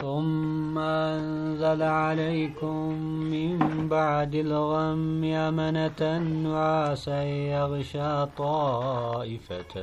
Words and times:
ثم 0.00 0.78
أنزل 0.78 1.82
عليكم 1.82 2.92
من 3.32 3.58
بعد 3.88 4.34
الغم 4.34 5.24
أمنة 5.24 6.18
نعاسا 6.44 7.22
يغشى 7.22 8.26
طائفة 8.38 9.74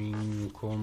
منكم. 0.00 0.78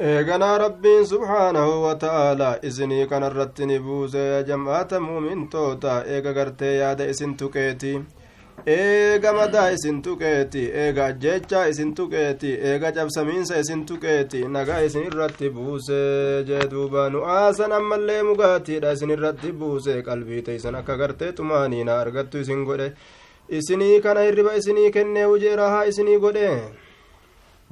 إيقنا 0.00 0.56
ربي 0.56 1.04
سبحانه 1.04 1.68
وتعالى 1.84 2.60
إذني 2.64 3.06
كان 3.06 3.24
الرتني 3.24 3.78
بوزي 3.78 4.42
جمعة 4.42 4.88
مؤمن 4.92 5.50
توتا 5.50 6.04
إيقا 6.04 6.32
قرتي 6.32 6.64
يا 6.64 6.92
دئس 6.92 7.18
تكيتي 7.38 8.02
eega 8.66 9.32
madaa 9.32 9.70
isin 9.76 10.02
tuqeeti 10.02 10.62
eega 10.82 11.04
ajjeechaa 11.12 11.64
isin 11.72 11.94
tuqeeti 11.98 12.50
eega 12.70 12.92
cabsamiinsa 12.98 13.58
isin 13.62 13.84
tuqeeti 13.86 14.44
nagaa 14.56 14.80
isin 14.88 15.06
irratti 15.10 15.50
buuse 15.56 15.98
jee 16.48 16.66
duuba 16.70 17.08
nu'aasan 17.14 17.72
ammallee 17.78 18.22
mugaatiidha 18.28 18.92
isin 18.98 19.10
irratti 19.16 19.52
buuse 19.52 20.02
qalbii 20.08 20.42
teeysan 20.48 20.74
akka 20.80 20.96
gartee 21.02 21.32
xumaaniina 21.32 21.98
argattu 22.04 22.38
isin 22.44 22.64
godhe 22.68 22.92
isinii 23.58 24.00
kana 24.00 24.20
hirriba 24.28 24.54
isinii 24.60 24.90
kennee 24.96 25.24
hujee 25.24 25.56
rahaa 25.56 25.84
isinii 25.90 26.18
godhe 26.26 26.48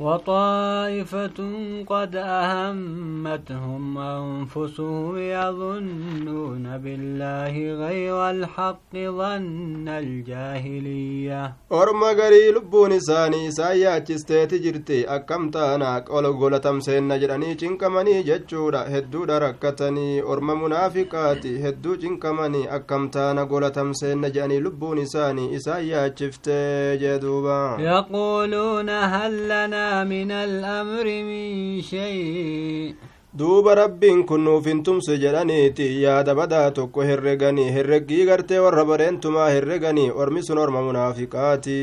وطائفة 0.00 1.38
قد 1.86 2.16
أهمتهم 2.16 3.98
أنفسهم 3.98 5.18
يظنون 5.18 6.78
بالله 6.78 7.54
غير 7.84 8.30
الحق 8.30 8.92
ظن 8.94 9.88
الجاهلية. 9.88 11.52
أرمى 11.72 12.08
غري 12.18 12.50
لبوني 12.50 13.00
ساني 13.00 13.50
سايا 13.50 13.98
تشتي 13.98 14.46
تجرتي 14.46 15.04
أكم 15.04 15.50
تانا 15.50 15.98
قول 16.08 16.26
قول 16.26 16.60
تمسين 16.60 17.08
نجراني 17.08 17.54
چنكماني 17.54 18.24
هدو 18.72 19.24
دركتني 19.24 20.22
أرمى 20.22 20.54
منافقاتي 20.54 21.68
هدو 21.68 21.96
چنكماني 21.96 22.74
أكم 22.76 23.08
تانا 23.08 23.44
قول 23.44 23.70
تمسين 23.70 24.24
لبوني 24.64 25.06
ساني 25.06 25.58
سايا 25.58 26.08
تشفتي 26.08 26.96
جدوبا. 26.96 27.76
يقولون 27.78 28.88
هل 28.88 29.44
لنا 29.44 29.89
من 30.12 30.30
الأمر 30.30 31.06
من 31.28 31.82
شيء. 31.82 32.94
دوب 33.34 33.68
ربي 33.68 34.22
كن 34.22 34.60
فنتم 34.60 35.00
سجلانيتي 35.00 36.02
يا 36.02 36.22
دبدا 36.22 36.68
تو 36.68 36.88
هرغني 37.08 37.70
هرغي 37.70 38.20
غرت 38.28 38.52
وربرن 38.52 39.20
تما 39.20 39.58
هرغني 39.58 40.10
ورمس 40.10 40.50
نور 40.50 40.70
منافقاتي. 40.70 41.82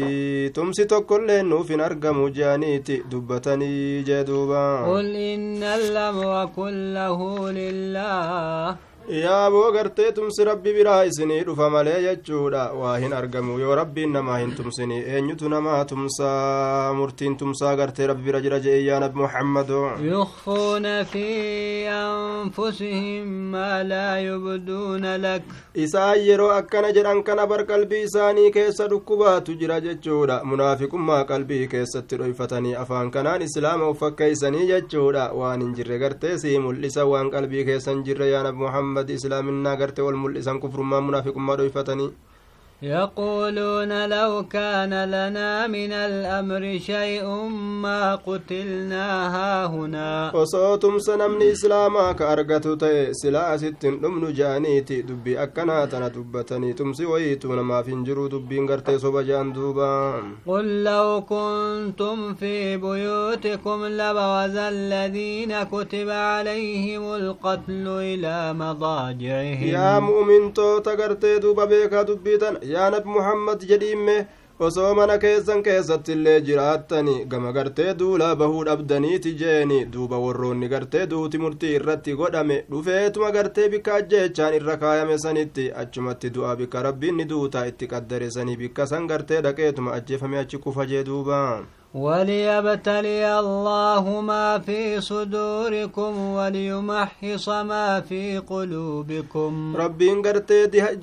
تم 0.49 0.71
سي 0.71 0.85
تو 0.85 1.01
كل 1.01 1.27
نو 1.45 1.63
فين 1.63 1.81
ارغم 1.81 2.27
جانيتي 2.27 2.97
دبتني 3.11 4.01
جدوبا. 4.07 4.67
قل 4.91 5.15
إن 5.15 5.63
الله 5.63 6.45
كله 6.45 7.19
لله. 7.51 8.75
Yaaboo 9.07 9.71
gartee 9.71 10.11
tumsi 10.11 10.43
rabbi 10.45 10.73
biraa 10.77 11.05
isinii 11.09 11.43
dhufa 11.47 11.69
malee 11.69 12.01
jechuudha 12.05 12.63
waa 12.79 12.97
hin 13.03 13.13
argamu 13.19 13.59
yoo 13.59 13.75
rabbiin 13.79 14.11
namaa 14.15 14.37
hin 14.39 14.51
tumsini 14.57 14.97
eenyutu 15.15 15.49
namaa 15.53 15.85
tumsaa 15.91 16.93
murtiin 16.97 17.37
tumsaa 17.37 17.75
gartee 17.81 18.07
rabbi 18.11 18.23
bira 18.25 18.41
jira 18.45 18.59
jee 18.65 18.79
yaa 18.85 18.99
nabi 18.99 19.19
muhammado 19.23 19.79
يخفون 20.01 21.03
في 21.03 21.27
أنفسهم 21.89 23.27
ما 23.51 23.83
لا 23.83 24.19
يبدون 24.19 25.15
لك 25.15 25.41
isaan 25.75 26.19
yeroo 26.27 26.51
akkana 26.51 26.91
jedhan 26.91 27.23
kana 27.23 27.45
bar 27.47 27.63
qalbii 27.65 28.03
isaanii 28.09 28.51
keessa 28.51 28.87
dhukkubaatu 28.91 29.53
jira 29.61 29.79
jechuudha 29.81 30.41
munaafiqummaa 30.43 31.23
qalbii 31.31 31.67
keessatti 31.73 32.17
dhoyfatanii 32.21 32.75
afaan 32.83 33.11
kanaan 33.11 33.41
islaama 33.47 33.89
uf 33.89 33.99
fakkeeysanii 34.03 34.67
jechuudha 34.71 35.25
waan 35.39 35.61
hin 35.61 35.73
jirre 35.77 35.99
gartee 36.03 36.37
sii 36.43 36.57
mul'isa 36.65 37.05
waan 37.11 37.29
qalbii 37.35 37.65
keessa 37.69 37.91
hin 37.91 38.03
jirre 38.07 38.29
yaa 38.31 38.43
nabi 38.47 38.57
muhammad 38.65 38.96
islaaminaa 39.05 39.75
gartee 39.75 40.03
wal 40.05 40.15
mul'isan 40.23 40.59
kufrummaa 40.59 41.01
munaafiqummaa 41.01 41.55
dhoyfatanii 41.57 42.09
يقولون 42.81 44.09
لو 44.09 44.43
كان 44.49 44.93
لنا 45.05 45.67
من 45.67 45.91
الأمر 45.93 46.79
شيء 46.79 47.25
ما 47.81 48.15
قتلنا 48.15 49.07
ها 49.35 49.65
هنا 49.65 50.31
وصوتم 50.35 50.99
سنم 50.99 51.41
إسلاما 51.41 52.11
كأرغت 52.11 52.67
تي 52.67 53.13
سلا 53.13 53.57
ستن 53.57 53.93
لمن 54.03 54.33
جانيتي 54.33 55.01
دبي 55.01 55.43
أكنا 55.43 55.85
تنا 55.85 56.07
دبتني 56.07 56.73
تمسي 56.73 57.05
ويتون 57.05 57.59
ما 57.59 57.81
فنجرو 57.81 58.27
دبي 58.27 58.59
انغرتي 58.59 58.97
جان 59.27 59.53
دوبان 59.53 60.23
قل 60.47 60.83
لو 60.83 61.23
كنتم 61.29 62.33
في 62.33 62.77
بيوتكم 62.77 63.85
لبوز 63.85 64.55
الذين 64.55 65.63
كتب 65.63 66.09
عليهم 66.09 67.13
القتل 67.15 67.87
إلى 67.87 68.53
مضاجعهم. 68.53 69.67
يا 69.67 69.99
مؤمن 69.99 70.53
تغرتي 70.53 71.39
دوبا 71.39 71.65
بيكا 71.65 72.01
دبي 72.01 72.37
yaa 72.73 72.89
nabi 72.95 73.09
muhammad 73.19 73.63
jedhiimme 73.69 74.15
osoo 74.67 74.93
mana 74.97 75.15
keessan 75.23 75.61
keessatti 75.65 76.11
illee 76.17 76.35
jiraattani 76.47 77.13
gama 77.33 77.51
gartee 77.57 77.93
duulaa 77.99 78.35
bahuu 78.41 78.63
dhabdaniiti 78.69 79.33
jeeni 79.41 79.77
duuba 79.95 80.17
warroonni 80.23 80.69
gartee 80.73 81.05
duuti 81.11 81.37
murtii 81.43 81.73
irratti 81.79 82.15
godhame 82.21 82.57
dhufeetuma 82.71 83.31
gartee 83.37 83.69
bikka 83.75 83.95
ajjeechaan 84.01 84.57
irra 84.59 84.77
kaayame 84.83 85.17
sanitti 85.25 85.67
achumatti 85.83 86.29
du'a 86.37 86.55
bikka 86.63 86.83
rabbiin 86.89 87.17
ni 87.21 87.25
duuta 87.33 87.65
itti 87.73 87.87
qaddare 87.95 88.31
sanii 88.37 88.57
bikka 88.63 88.87
san 88.93 89.07
gartee 89.13 89.41
dhaqeetuma 89.47 89.93
ajjeefame 89.99 90.39
achi 90.45 90.57
kufa 90.67 90.85
jee 90.93 91.03
duuba 91.11 91.41
وليبتلي 91.93 93.39
الله 93.39 94.21
ما 94.21 94.59
في 94.59 95.01
صدوركم 95.01 96.13
وليمحص 96.35 97.49
ما 97.49 98.01
في 98.01 98.37
قلوبكم. 98.37 99.75
ربي 99.77 100.11
انقرت 100.11 100.51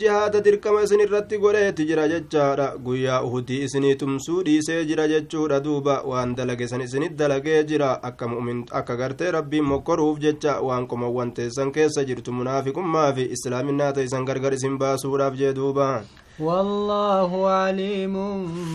جهاد 0.01 0.43
دركم 0.43 0.77
إسن 0.77 1.01
الرت 1.01 1.35
قريت 1.35 1.81
جراج 1.81 2.13
الجارة 2.13 2.67
قويا 2.85 3.19
أهدي 3.19 3.65
اسن 3.65 3.97
تمسودي 3.97 4.61
سيجر 4.63 5.07
جتشور 5.07 5.59
دوبا 5.59 6.01
وان 6.01 6.35
دلق 6.35 6.63
إسن 6.63 6.81
اسن 6.81 7.03
الدلق 7.03 7.45
جرا. 7.69 8.01
اكا 8.05 8.27
مؤمن 8.27 8.65
اكا 8.73 8.95
قرت 8.95 9.23
ربي 9.23 9.61
مقروف 9.61 10.19
جتشا 10.19 10.59
وان 10.59 10.87
كما 10.87 11.07
وان 11.07 11.35
تسن 11.35 11.71
كيس 11.71 11.99
جرت 11.99 12.29
منافق 12.29 12.79
ما 12.79 13.13
في 13.13 13.33
إسلام 13.33 13.69
الناتي 13.69 14.07
سنقرقر 14.07 14.53
إسن 14.55 14.79
باسورا 14.79 15.29
جدوبا. 15.29 16.05
والله 16.41 17.51
عليم 17.51 18.15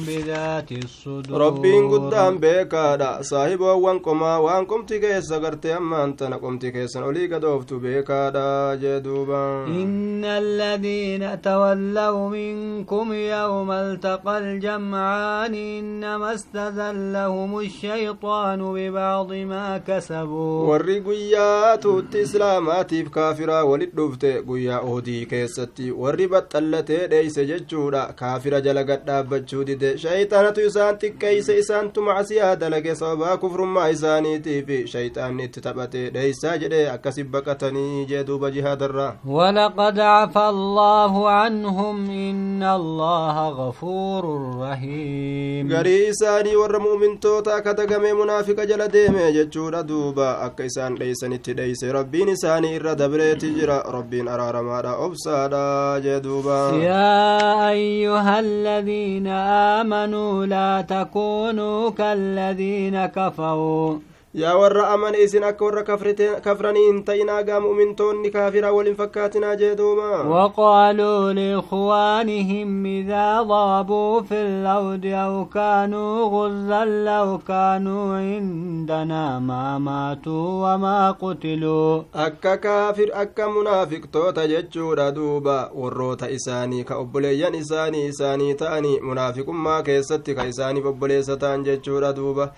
بذات 0.07 0.71
الصدور. 0.71 1.41
ربي 1.41 1.79
قدام 1.79 2.37
بك 2.37 2.75
هذا 2.75 3.19
صاحب 3.21 3.59
وانكم 3.59 4.21
وانكم 4.21 4.85
تيجي 4.85 5.21
سكرت 5.21 5.65
أما 5.65 6.03
أنت 6.03 6.23
نقوم 6.23 6.57
تيجي 6.59 6.87
سنولي 6.87 7.35
قدوفت 7.35 7.73
بك 7.73 8.11
هذا 8.11 8.75
جدوبا. 8.75 9.65
إن 9.67 10.25
الذين 10.25 11.41
تولوا 11.41 12.29
منكم 12.29 13.13
يوم 13.13 13.71
التقى 13.71 14.37
الجمعان 14.37 15.53
إنما 15.53 16.33
استذلهم 16.33 17.59
الشيطان 17.59 18.73
ببعض 18.73 19.33
ما 19.33 19.77
كسبوا. 19.77 20.67
والرقيات 20.67 21.87
تسلامات 21.87 22.89
في 22.89 23.03
كافرة 23.03 23.63
وللدفت 23.63 24.25
قيا 24.25 24.75
أهدي 24.77 25.25
كيستي. 25.25 25.91
والربت 25.91 26.55
التي 26.55 27.07
ليس 27.07 27.48
jechuudha 27.49 28.01
kaafira 28.19 28.61
jala 28.67 28.83
gad 28.89 29.05
dhaabbachuu 29.09 29.63
dide 29.69 29.89
shayxaanatu 30.03 30.65
isaan 30.69 30.95
xiqqeeyse 31.03 31.53
isaantu 31.63 32.01
macsiyaa 32.07 32.55
dalage 32.63 32.95
sababaa 33.01 33.37
kufrummaa 33.43 33.87
isaaniitiif 33.95 34.69
shayxaanni 34.93 35.43
itti 35.49 35.61
taphate 35.67 36.01
dheeysaa 36.15 36.55
jedhe 36.63 36.81
akkasi 36.95 37.23
baqatanii 37.35 38.05
jee 38.11 38.23
duuba 38.31 38.51
jihaadarraa 38.57 39.11
ولقد 39.25 39.99
عفى 39.99 40.45
الله 40.55 41.29
عنهم 41.29 41.97
إن 42.29 42.63
الله 42.63 43.35
غفور 43.61 44.23
رحيم 44.61 45.69
garii 45.69 46.07
isaanii 46.09 46.55
warra 46.55 46.79
mu'mintoota 46.79 47.55
akka 47.55 47.73
dagamee 47.73 48.13
munaafiqa 48.13 48.65
jala 48.65 48.87
deeme 48.95 49.31
jechuudha 49.37 49.83
duuba 49.83 50.27
akka 50.47 50.63
isaan 50.69 50.97
dheeysanitti 50.99 51.53
dheeyse 51.59 51.91
rabbiin 51.97 52.29
isaanii 52.35 52.73
irra 52.79 52.95
dabreeti 53.01 53.49
jira 53.57 53.77
rabbiin 53.97 54.27
araaramaadha 54.35 54.93
obsaadha 55.05 55.63
jee 56.05 56.19
duuba 56.27 56.57
يا 56.89 57.38
أيها 57.43 58.39
الذين 58.39 59.27
آمنوا 59.77 60.45
لا 60.45 60.81
تكونوا 60.81 61.89
كالذين 61.89 63.05
كفروا. 63.05 64.08
Yaa 64.33 64.57
warra 64.57 64.89
amane 64.89 65.17
isin 65.23 65.43
akka 65.43 65.65
warra 65.65 65.83
kafranii 66.41 66.85
hin 66.87 66.97
ta'inaa 67.05 67.43
gaa 67.43 67.59
mu'mintoonni 67.59 68.29
kaafiraa 68.33 68.71
waliin 68.73 68.95
fakkaatinaa 68.95 69.55
jee 69.61 69.75
duuba 69.75 70.09
وقالوا 70.29 71.33
لإخوانهم 71.33 72.85
إذا 72.85 73.41
ضربوا 73.41 74.21
في 74.21 74.41
الأرض 74.41 75.05
أو 75.05 75.45
كانوا 75.45 76.29
غزا 76.29 76.85
لو 76.85 77.37
كانوا 77.47 78.17
عندنا 78.17 79.39
ما 79.39 79.77
ماتوا 79.79 80.73
وما 80.73 81.11
قتلوا 81.11 82.03
akka 82.13 82.57
kaafir 82.57 83.09
akka 83.13 83.49
munaafiqtoota 83.49 84.47
jechuudha 84.47 85.11
duuba 85.11 85.71
warroota 85.75 86.29
isaanii 86.29 86.83
ka 86.83 86.97
obboleeyyan 86.97 87.55
isaanii 87.55 88.05
isaanii 88.05 88.53
ta'anii 88.53 88.99
munaafiqummaa 88.99 89.81
keessatti 89.83 90.35
ka 90.35 90.45
isaaniif 90.45 90.85
obboleessa 90.85 91.37
ta'an 91.37 91.63
jechuudha 91.63 92.13
duuba 92.13 92.51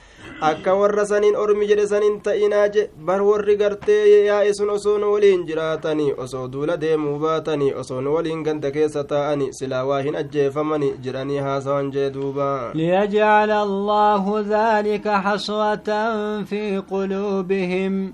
akka 0.49 0.73
warra 0.81 1.05
saniin 1.11 1.35
ormi 1.43 1.67
jedhe 1.71 1.87
san 1.91 2.03
hin 2.07 2.15
ta'inaa 2.27 2.67
je 2.75 2.83
bar 3.09 3.21
warri 3.29 3.55
gartee 3.61 4.23
yaa'e 4.27 4.53
sun 4.59 4.69
osoo 4.75 4.97
nu 5.03 5.11
waliin 5.13 5.45
jiraatanii 5.49 6.13
osoo 6.25 6.47
duula 6.55 6.77
deemuu 6.83 7.17
baatanii 7.25 7.73
osoo 7.83 8.01
nu 8.01 8.13
waliin 8.15 8.43
ganda 8.47 8.71
keessa 8.77 9.03
taa'anii 9.13 9.51
silaa 9.59 9.83
waa 9.91 10.01
hin 10.07 10.15
ajjeefamani 10.23 10.93
jedhanii 11.07 11.37
haasawan 11.49 11.91
jee 11.97 12.09
duuba 12.17 12.49
ليجعل 12.75 13.51
الله 13.51 14.23
ذلك 14.55 15.07
حسرة 15.07 15.89
في 16.49 16.77
قلوبهم 16.91 18.13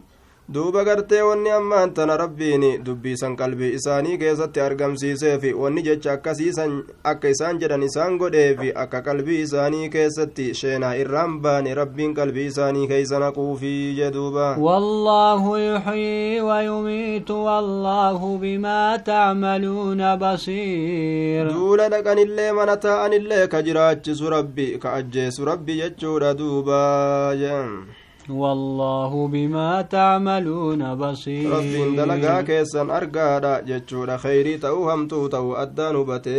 duuba 0.56 0.84
gartee 0.88 1.22
wanni 1.28 1.50
ammaan 1.52 1.90
tana 1.96 2.16
rabbiin 2.20 2.64
dubbiisan 2.86 3.34
qalbii 3.40 3.72
isaanii 3.78 4.18
keessatti 4.22 4.62
argamsiiseefi 4.66 5.52
wanni 5.62 5.82
jecha 5.88 6.12
akkasiisan 6.14 6.76
akka 7.12 7.30
isaan 7.34 7.60
jedhan 7.64 7.84
isaan 7.88 8.16
godheefi 8.22 8.70
akka 8.84 9.02
qalbii 9.08 9.42
isaanii 9.48 9.90
keessatti 9.96 10.46
sheenaa 10.60 10.94
irraan 11.02 11.34
baane 11.48 11.74
rabbiin 11.82 12.14
qalbii 12.20 12.46
isaanii 12.54 12.88
keeysa 12.94 13.20
naquufii 13.26 13.96
jeduuba 14.00 14.48
والله 14.68 15.60
يحيي 15.60 16.42
ويميت 16.42 17.32
والله 17.32 18.38
بما 18.42 18.98
تعملون 18.98 20.16
بصير 20.16 21.52
duula 21.52 21.90
dhaqanillee 21.90 22.52
mana 22.60 22.78
taa'anillee 22.88 23.48
ka 23.48 23.62
jiraachisu 23.68 24.30
rabbi 24.38 24.72
ka 24.80 24.94
ajjeesu 24.94 25.46
rabbi 25.46 25.78
jechuudha 25.84 26.34
duuba 26.34 26.82
والله 28.30 29.28
بما 29.28 29.82
تعملون 29.82 30.96
بصير. 30.96 31.52
رب 31.52 31.96
دلغا 31.96 32.42
كيسن 32.42 32.90
ارغادا 32.90 33.62
جچو 33.68 34.06
دا 34.06 34.18
خيري 34.18 34.58
تو 34.58 34.90
هم 34.90 35.08
تو 35.08 35.28
تو 35.28 35.54
ادانو 35.54 36.04
بتي 36.04 36.38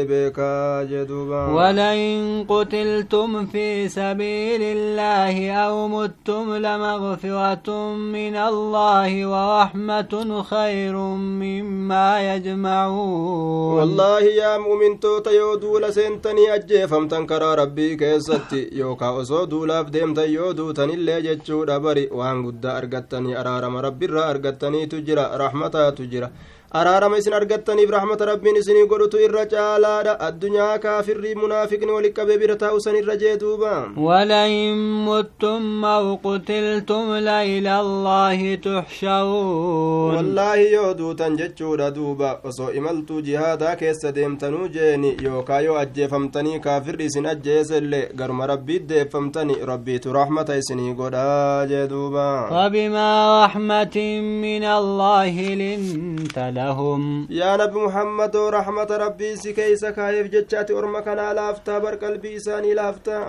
ولئن 1.55 2.45
قتلتم 2.49 3.47
في 3.47 3.89
سبيل 3.89 4.63
الله 4.63 5.53
أو 5.53 5.89
متتم 5.89 6.55
لمغفرة 6.55 7.95
من 7.95 8.37
الله 8.37 9.27
ورحمة 9.27 10.43
خير 10.43 10.97
مما 10.97 12.35
يجمعون. 12.35 13.79
والله 13.79 14.21
يا 14.21 14.59
مؤمن 14.59 15.01
تو 15.01 15.19
تيو 15.19 15.55
دول 15.55 15.93
سنتني 15.93 16.55
أجي 16.55 16.87
فهمتن 16.89 17.27
كرا 17.27 17.55
ربي 17.55 17.97
كيس 17.97 18.31
كيستي. 18.31 18.71
يوكا 18.73 19.23
أسو 19.23 19.45
دولاف 19.45 19.91
ديم 19.91 20.15
تيو 20.15 20.53
دوتن 20.53 20.91
اللي 20.91 21.23
جچو 21.23 21.65
bari 21.87 22.05
waan 22.21 22.43
guddaa 22.47 22.75
argattanii 22.81 23.35
araarama 23.41 23.81
rabbiirraa 23.87 24.27
argattaniitu 24.35 25.01
jira 25.09 25.25
rahmataatu 25.43 26.07
jira 26.13 26.31
araarama 26.73 27.17
isin 27.19 27.33
argattaniif 27.33 27.91
rahmata 27.91 28.27
rabbiin 28.27 28.57
isinii 28.61 28.87
godhutu 28.93 29.21
irra 29.27 29.45
caalaadha 29.53 30.21
addunyaa 30.27 30.79
kaafirrii 30.79 31.35
munaafiqni 31.43 31.93
wali 31.97 32.11
qabee 32.19 32.39
bira 32.43 32.57
taa'u 32.63 32.81
san 32.87 32.97
irra 32.97 33.17
jee 33.17 33.37
duuba 33.41 33.75
ولئن 33.97 34.75
متم 35.09 35.85
أو 35.85 36.19
قتلتم 36.25 37.15
لإلى 37.15 37.81
الله 37.81 38.55
تحشرون 38.55 40.15
wallaahi 40.17 40.73
yoo 40.73 40.95
duutan 40.95 41.37
jechuudha 41.37 41.91
duuba 41.91 42.39
osoo 42.45 42.71
imaltuu 42.73 43.21
jihaadaa 43.23 43.77
keessa 43.77 44.13
deemtanuu 44.13 44.69
jeeni 44.69 45.17
yookaa 45.25 45.61
yoo 45.61 45.77
ajjeefamtanii 45.79 46.61
kaafirri 46.61 47.05
isin 47.05 47.27
ajjeesellee 47.27 48.09
garuma 48.15 48.47
rabbiit 48.47 48.87
deeffamtani 48.89 49.57
rabbiitu 49.73 50.13
rahmata 50.13 50.57
isinii 50.57 50.93
godhaa 50.95 51.67
jee 51.67 51.87
duuba 51.89 52.29
فبما 52.51 53.11
رحمة 53.45 53.97
من 54.45 54.65
الله 54.65 55.35
لنت 55.63 56.39
لهم. 56.59 57.03
يا 57.31 57.57
نبي 57.57 57.79
محمد 57.87 58.37
ورحمة 58.37 58.91
ربي 59.05 59.37
سكيس 59.37 59.85
كايف 59.85 60.27
جتشات 60.35 60.71
أرمك 60.71 61.09
أنا 61.09 61.35
لافتا 61.35 61.79
قلبي 62.03 62.39
ساني 62.39 62.75
لافتا 62.75 63.21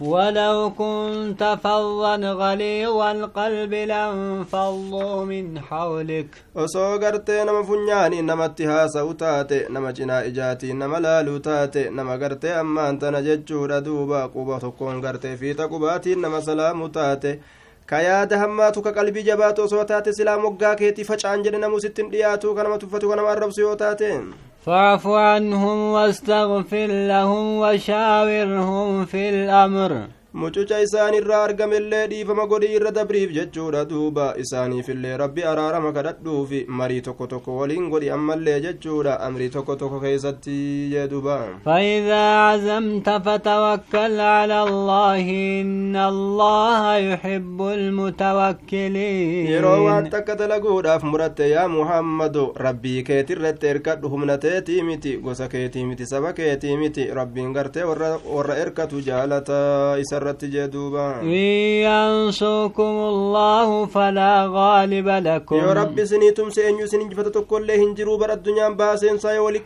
ولو 0.00 0.72
كنت 0.78 1.42
فظا 1.64 2.16
غليظ 2.40 2.98
القلب 3.14 3.72
لانفضوا 3.74 5.24
من 5.24 5.60
حولك. 5.60 6.30
وصوغرت 6.54 7.30
نما 7.30 7.62
فنيان 7.62 8.12
إنما 8.12 8.44
اتها 8.44 8.86
سوتات 8.86 9.52
نما 9.70 9.90
جنا 9.90 10.26
إجاتي 10.26 10.72
نما 10.72 10.98
لالوتات 11.04 11.76
نما 11.96 12.14
غرت 12.16 12.44
أما 12.44 12.90
أنت 12.90 13.04
نجتشور 13.04 13.78
دوبا 13.78 14.26
قبا 14.26 14.58
تكون 14.58 15.04
غرت 15.04 15.26
في 15.26 15.54
تقباتي 15.54 16.14
نما 16.14 16.40
سلاموتات 16.40 17.24
ka 17.90 17.98
yaada 18.08 18.38
hammaatu 18.42 18.82
ka 18.86 18.92
qalbii 18.98 19.22
jabaatu 19.28 19.62
osoo 19.66 19.84
taate 19.90 20.12
silaa 20.18 20.38
moggaa 20.44 20.74
keetii 20.80 21.04
facaan 21.10 21.42
jedhe 21.44 21.58
namu 21.64 21.80
sittin 21.84 22.10
dhiyaatu 22.12 22.54
ka 22.56 22.62
nama 22.66 22.78
tuffatu 22.82 23.08
ka 23.10 23.16
nama 23.16 23.30
arrabsu 23.36 23.60
yoo 23.66 23.76
taate 23.84 24.10
فاعف 24.66 25.06
عنهم 25.06 25.78
واستغفر 25.92 26.86
لهم 27.12 27.44
وشاورهم 27.62 29.04
في 29.04 29.22
الأمر 29.30 29.90
mucuca 30.42 30.78
isaan 30.84 31.14
irraa 31.18 31.40
argamellee 31.48 32.06
dhiifama 32.12 32.44
godhii 32.52 32.72
irra 32.78 32.90
dabriif 32.98 33.30
jechuudha 33.36 33.82
duuba 33.90 34.24
isaaniifillee 34.44 35.16
rabbi 35.22 35.42
araarama 35.50 35.92
kadhadhuufi 35.98 36.60
marii 36.80 37.00
tokko 37.08 37.26
tokko 37.32 37.56
waliin 37.58 37.88
godhi 37.92 38.10
ammallee 38.16 38.56
jechuudha 38.64 39.14
amrii 39.26 39.48
tokko 39.56 39.76
tokko 39.82 40.00
keessatti 40.04 40.56
jedhuba 40.94 41.36
فإذا 41.66 42.24
عزمت 42.48 43.08
فتوكل 43.26 44.20
على 44.20 44.58
الله 44.62 45.24
إن 45.60 45.96
الله 45.96 46.96
يحب 46.96 47.58
المتوكلين 47.62 49.46
yeroo 49.52 49.84
waan 49.86 50.10
takka 50.10 50.34
dalaguudhaaf 50.40 51.02
muratte 51.12 51.48
yaa 51.50 51.68
muhammadu 51.68 52.44
rabbii 52.66 53.02
keetirratti 53.08 53.66
erkadhu 53.72 54.08
humna 54.14 54.38
teetii 54.38 54.82
miti 54.82 55.16
gosa 55.28 55.48
keetii 55.48 55.84
miti 55.90 56.06
saba 56.06 56.32
keetii 56.32 56.76
miti 56.82 57.06
rabbiin 57.20 57.52
gartee 57.52 57.84
warra 57.84 58.56
erkatu 58.64 59.00
jaalata 59.08 59.58
إن 61.20 61.26
ينصركم 61.88 62.94
الله 63.12 63.86
فلا 63.86 64.46
غالب 64.56 65.08
لكم. 65.08 65.56
يا 65.56 65.72
رب 65.72 66.04
سنيتم 66.04 66.50
سينجو 66.50 66.86
سننجفتتك 66.86 67.52
هنجروا 67.52 68.18
برد 68.18 68.30
الدنيا 68.30 68.68
باسين 68.68 69.18
سايا 69.18 69.40
ولي 69.40 69.58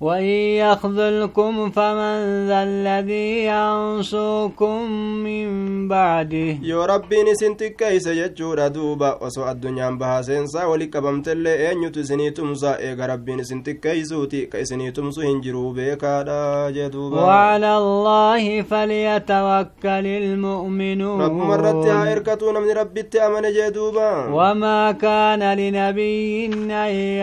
وإن 0.00 0.24
يخذلكم 0.62 1.70
فمن 1.70 2.46
ذا 2.48 2.62
الذي 2.62 3.44
ينصوكم 3.50 4.90
من 5.26 5.48
بعده؟ 5.88 6.50
يا 6.62 6.86
ربي 6.86 7.22
نسنت 7.22 7.62
كيس 7.62 8.06
يجور 8.06 8.68
دوبا 8.68 9.18
وسوء 9.24 9.50
الدنيا 9.50 9.90
بها 9.90 10.22
سنسا 10.22 10.64
ولكبمت 10.64 11.28
اللي 11.28 11.72
أن 11.72 11.82
يتزني 11.82 12.30
تمسا 12.30 12.78
إيقا 12.78 13.06
ربي 13.06 13.34
نسنت 13.34 13.70
كيسوتي 13.70 14.46
كيسني 14.46 14.90
تمسا 14.90 15.22
هنجرو 15.22 15.72
بيكا 15.72 16.70
جدوبا. 16.70 17.20
وعلى 17.22 17.78
الله 17.78 18.62
فليتوكل 18.62 20.06
المؤمنون. 20.06 21.20
رب 21.22 21.32
مرت 21.32 21.86
عائركتون 21.88 22.54
من 22.62 22.70
ربي 22.70 23.00
التأمن 23.00 23.42
جدوبا. 23.52 24.10
وما 24.30 24.92
كان 24.92 25.42
لنبي 25.58 26.46
أن 26.46 26.70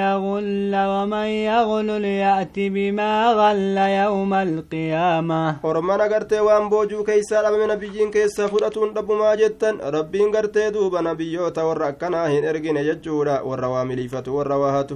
يغل 0.02 0.74
ومن 0.76 1.28
يغل 1.50 2.02
ليأتي 2.02 2.65
بما 2.70 3.34
غل 3.34 3.78
يوم 3.78 4.34
القيامة. 4.34 5.56
ورمانا 5.64 6.04
قرتي 6.04 6.40
وان 6.40 6.70
بوجو 6.70 7.04
كي 7.04 7.22
سالم 7.22 7.72
نبيين 7.72 8.12
كي 8.12 8.28
سفرة 8.28 8.76
رب 8.98 9.12
ما 9.12 9.36
جتا 9.36 9.72
ربين 9.84 10.36
قرتي 10.36 10.70
دوب 10.70 10.96
نبيوتا 10.96 11.64
ورقناهين 11.64 12.46
ارقين 12.46 12.78
يجورا 12.78 13.40
والروامليفة 13.42 14.24
والرواهات 14.28 14.90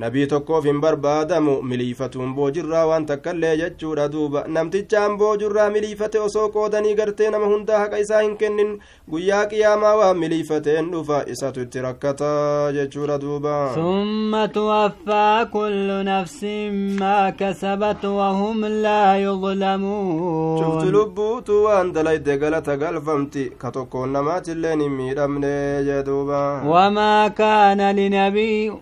nabii 0.00 0.26
tokkoof 0.26 0.64
hin 0.64 0.80
barbaadamu 0.80 1.54
miliifatuun 1.70 2.34
boojirraa 2.34 2.84
waan 2.90 3.06
takkallee 3.06 3.56
jechuudha 3.60 4.08
duuba 4.12 4.44
namtichaan 4.56 5.16
boojurraa 5.22 5.70
miliifate 5.70 6.18
osoo 6.26 6.48
qoodanii 6.54 6.94
gartee 7.00 7.30
nama 7.34 7.46
hundaa 7.50 7.78
haqa 7.82 7.98
isaa 8.04 8.20
hin 8.22 8.36
kennin 8.42 8.70
guyyaa 9.14 9.40
qiyaamaa 9.50 9.94
waan 10.02 10.18
miliifateen 10.22 10.88
dhufa 10.92 11.18
isatu 11.34 11.60
itti 11.66 11.82
rakkataa 11.86 12.72
jechuudha 12.76 13.18
duuba 13.24 13.56
ثم 13.74 14.46
توفى 14.46 15.46
كل 15.52 16.04
نفس 16.04 16.44
ما 17.00 17.30
كسبت 17.30 18.04
وهم 18.04 18.64
لا 18.64 19.02
cufti 19.12 19.22
يظلمون 19.22 20.92
lubbuutu 20.92 21.64
waan 21.64 21.92
dalayde 21.92 22.38
galata 22.38 22.76
galfamti 22.76 23.44
ka 23.58 23.70
tokkoon 23.70 24.12
namaatilleen 24.12 24.80
hin 24.80 24.92
miidhamne 24.92 25.52
jee 25.90 26.02
duuba 26.08 26.62
وما 26.66 27.28
كان 27.28 27.96
لنبي 27.96 28.72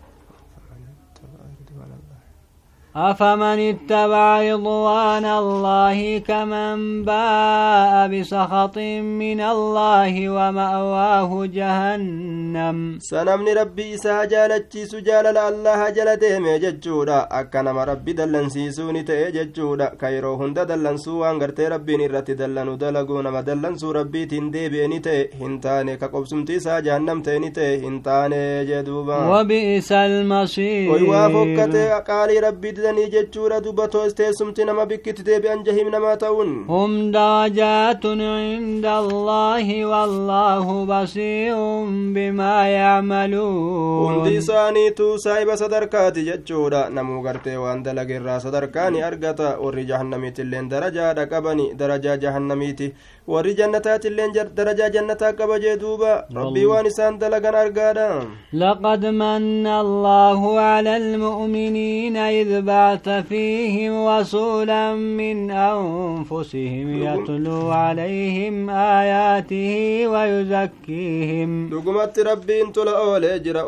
أفمن 2.96 3.58
اتبع 3.70 4.52
رضوان 4.52 5.24
الله 5.24 6.18
كمن 6.18 7.04
باء 7.04 8.08
بسخط 8.10 8.78
من 9.22 9.40
الله 9.40 10.28
ومأواه 10.28 11.46
جهنم؟ 11.46 12.98
سنمن 13.00 13.48
ربي 13.48 13.94
إسا 13.94 14.24
جالتش 14.24 14.78
سجال 14.90 15.26
الله 15.38 15.90
جلته 15.90 16.38
مججودا 16.38 17.28
أكنا 17.30 17.84
ربي 17.84 18.12
دلن 18.12 18.48
سيسوني 18.48 19.02
تججودا 19.02 19.94
كيرو 20.00 20.48
دلن 20.48 20.96
سوى 20.96 21.30
انغرت 21.30 21.60
ربي 21.60 21.96
نرت 21.96 22.30
دلن 22.30 22.78
دلقون 22.78 23.28
ما 23.28 23.40
دلن 23.40 23.76
سو 23.76 23.90
ربي 23.90 24.26
تندي 24.26 24.68
بيني 24.68 24.98
تي 24.98 25.28
هنتاني 25.40 25.96
كقبسم 25.96 26.44
تيسا 26.44 26.80
جهنم 26.80 27.22
تيني 27.22 27.50
تي. 27.50 27.86
هنتاني 27.86 28.64
جدوبا. 28.64 29.40
وبئس 29.40 29.92
المصير. 29.92 30.92
ويوافقت 30.92 31.76
قالي 32.10 32.38
ربي 32.38 32.79
didanii 32.80 33.06
jechuudha 33.14 33.60
dubatoo 33.68 34.04
teessumti 34.22 34.64
nama 34.72 34.86
bikkitti 34.90 35.22
deebi'an 35.28 35.64
jahiim 35.68 35.88
namaa 35.96 36.16
ta'uun 36.24 36.52
hum 36.72 36.96
darajaatun 37.16 38.20
cinda 38.24 38.96
allaahi 39.04 39.78
wallaahu 39.92 40.76
basiirun 40.92 41.92
bimaa 42.14 42.66
yacmaluun 42.76 44.14
hundi 44.14 44.34
isaaniitu 44.40 45.06
saahiba 45.24 45.56
sadarkaati 45.62 46.24
jechuudha 46.30 46.82
namuu 46.98 47.22
gartee 47.26 47.56
waan 47.64 47.82
dalage 47.86 48.14
irraa 48.20 48.40
sadarkaa 48.46 48.90
ni 48.90 49.02
argata 49.08 49.48
warri 49.64 49.84
jahannamiitilleen 49.90 50.68
darajaadha 50.74 51.26
qabani 51.32 51.66
darajaa 51.82 52.16
jahannamiiti 52.24 52.92
warri 53.32 53.54
jannataatilleen 53.60 54.32
darajaa 54.58 54.90
jannataa 54.96 55.32
qaba 55.40 55.58
jee 55.64 55.76
duuba. 55.82 56.12
Rabbii 56.40 56.66
waan 56.72 56.86
isaan 56.92 57.18
dalagan 57.22 57.54
argaadha. 57.64 58.08
لقد 58.52 59.06
من 59.06 59.66
الله 59.66 60.60
على 60.60 60.96
المؤمنين 60.96 62.16
إذ 62.16 62.62
بعث 62.62 63.08
فيهم 63.08 63.92
رسولا 64.08 64.94
من 64.94 65.50
أنفسهم 65.50 67.02
يتلو 67.02 67.70
عليهم 67.70 68.70
آياته 68.70 69.70
ويزكيهم 70.12 71.50
لقمت 71.74 72.18
ربي 72.18 72.62
انتلا 72.62 72.98
أولي 72.98 73.38
جرى 73.38 73.60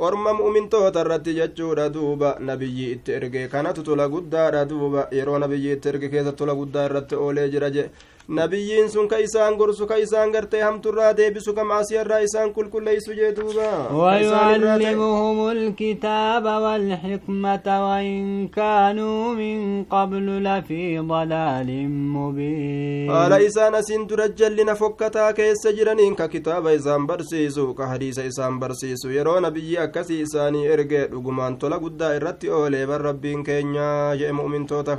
أرمى 0.00 0.32
مؤمن 0.32 0.68
توتا 0.68 1.02
رتي 1.02 1.32
جتشورا 1.32 1.86
دوبا 1.86 2.36
نبي 2.40 2.92
اترقي 2.92 3.48
كانت 3.48 3.80
تلا 3.80 4.06
قدارا 4.06 4.62
دوبا 4.62 5.08
يرو 5.12 5.38
نبي 5.38 5.72
اترقي 5.72 6.08
كيسا 6.08 6.30
تلا 6.30 6.52
قدار 6.52 6.92
رتي 6.92 7.16
أولي 7.16 7.48
جرى 7.48 7.90
nabiyyiin 8.28 8.88
sun 8.88 9.08
ka 9.08 9.18
isaan 9.18 9.56
gorsu 9.56 9.86
ka 9.86 9.96
isaan 9.96 10.32
gartee 10.32 10.62
hamturraa 10.62 11.12
deebisu 11.16 11.54
ka 11.54 11.64
maasiyarraa 11.64 12.20
isaan 12.26 12.52
qulqulleeysu 12.56 13.14
jee 13.18 13.32
duuba. 13.36 13.70
ويعلمهم 13.92 15.50
الكتاب 15.50 16.44
والحكمة 16.44 17.66
وإن 17.66 18.48
كانوا 18.48 19.34
من 19.34 19.84
قبل 19.84 20.44
لفي 20.44 20.98
ضلال 20.98 21.88
مبين. 21.88 23.10
قال 23.10 23.32
إسان 23.32 23.74
أسين 23.74 24.06
ترجل 24.06 24.56
لنفكتا 24.56 25.30
كيس 25.30 25.66
جرنين 25.66 26.14
ككتاب 26.14 26.66
إسان 26.66 27.06
برسيسو 27.06 27.74
كحديث 27.74 28.18
إسان 28.18 28.58
برسيسو 28.58 29.08
يرو 29.08 29.38
نبي 29.38 29.82
أكسي 29.82 30.22
إساني 30.22 30.72
إرقى 30.74 31.02
لقمان 31.12 31.56
طلق 31.56 31.82
قد 31.84 32.02
إرتي 32.02 32.50
أولي 32.50 32.86
بر 32.86 33.00
ربين 33.00 33.42
كينيا 33.42 34.14
جئ 34.14 34.32
مؤمن 34.32 34.66
توتا 34.66 34.90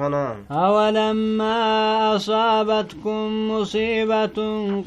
أولما 0.51 2.15
أصابتكم 2.15 3.20
مصيبة 3.51 4.37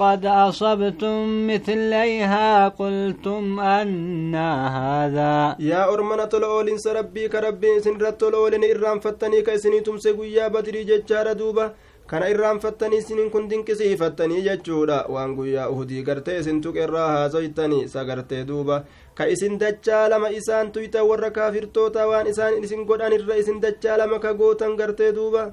قد 0.03 0.26
أصبتم 0.26 1.47
مثليها 1.47 2.69
قلتم 2.69 3.61
أن 3.61 4.35
هذا 4.79 5.57
يا 5.59 5.93
أرمنة 5.93 6.33
الأولين 6.35 6.79
سربي 6.79 7.29
كربي 7.29 7.81
سنرت 7.81 8.23
الأولين 8.23 8.64
إرام 8.71 9.00
فتني 9.00 9.43
كيسني 9.43 9.81
تمسي 9.81 10.11
قيا 10.12 10.49
بدري 10.49 10.85
ججار 10.85 11.33
دوبا 11.33 11.67
kana 12.07 12.26
irraanfattanii 12.29 12.99
isinin 13.03 13.31
kun 13.33 13.47
dinqisiifattanii 13.50 14.43
jechuudha 14.47 14.97
waan 15.14 15.31
guyyaa 15.37 15.69
uhudii 15.75 16.03
gartee 16.09 16.35
isin 16.41 16.59
tuqerraa 16.67 17.07
haasoytanii 17.12 17.88
sagartee 17.95 18.43
duuba 18.50 18.76
ka 19.21 19.25
isin 19.35 19.57
dachaa 19.62 20.03
lama 20.12 20.29
isaan 20.41 20.73
tuyta 20.73 21.05
warra 21.11 21.31
kaafirtoota 21.38 22.07
waan 22.11 22.26
isaan 22.33 22.59
isin 22.64 22.85
godhan 22.91 23.17
irra 23.19 23.38
isin 23.43 23.61
dachaa 23.64 23.97
lama 24.03 24.19
ka 24.26 24.35
gootan 24.43 24.76
gartee 24.81 25.12
duuba 25.21 25.47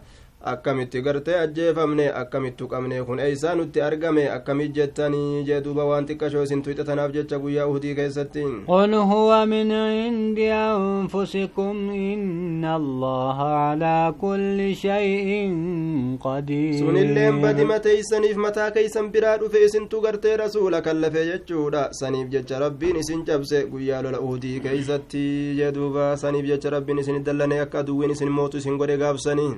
akkamitti 0.54 1.02
gartee 1.02 1.36
ajjeefamne 1.40 2.06
akkamittu 2.22 2.68
qabne 2.68 3.04
kun 3.08 3.20
eeysaa 3.26 3.56
nutti 3.56 3.82
argame 3.88 4.24
akkamit 4.36 4.74
jettanii 4.78 5.44
jee 5.50 5.62
duuba 5.66 5.86
waan 5.90 6.06
xiqqashoo 6.10 6.44
isin 6.48 6.62
tuyxatanaaf 6.68 7.12
jecha 7.18 7.40
guyyaa 7.44 7.66
uhudii 7.72 7.96
keessatti 8.00 8.44
qul 8.70 8.96
huwa 9.12 9.46
min 9.46 9.70
cindi 9.70 10.48
anfusikum 10.60 11.80
inna 11.96 12.76
allaha 12.76 13.50
calaa 13.58 14.12
kulli 14.24 14.70
shay'in 14.84 16.18
qadiir 16.26 16.80
sunilleen 16.80 17.42
badima 17.46 17.80
teeysaniif 17.88 18.38
mataa 18.46 18.70
keeysan 18.78 19.12
biraa 19.18 19.38
dhufe 19.44 19.64
isintu 19.66 20.02
gartee 20.08 20.38
rasuula 20.44 20.82
kallafe 20.88 21.26
jechuudha 21.32 21.84
saniif 22.00 22.30
jecha 22.38 22.60
rabbiin 22.66 22.96
isin 23.04 23.26
cabse 23.26 23.64
guyyaa 23.76 24.02
lola 24.08 24.20
uhudii 24.30 24.60
keeysatti 24.66 25.24
jee 25.60 25.72
duuba 25.78 26.10
saniif 26.24 26.46
jecha 26.54 26.70
rabbiin 26.78 27.00
isin 27.06 27.24
dallane 27.30 27.60
akka 27.68 27.80
aduwwiin 27.86 28.12
isin 28.18 28.30
mootu 28.40 28.58
isin 28.58 28.78
godhe 28.82 28.98
gaabsanii 29.04 29.52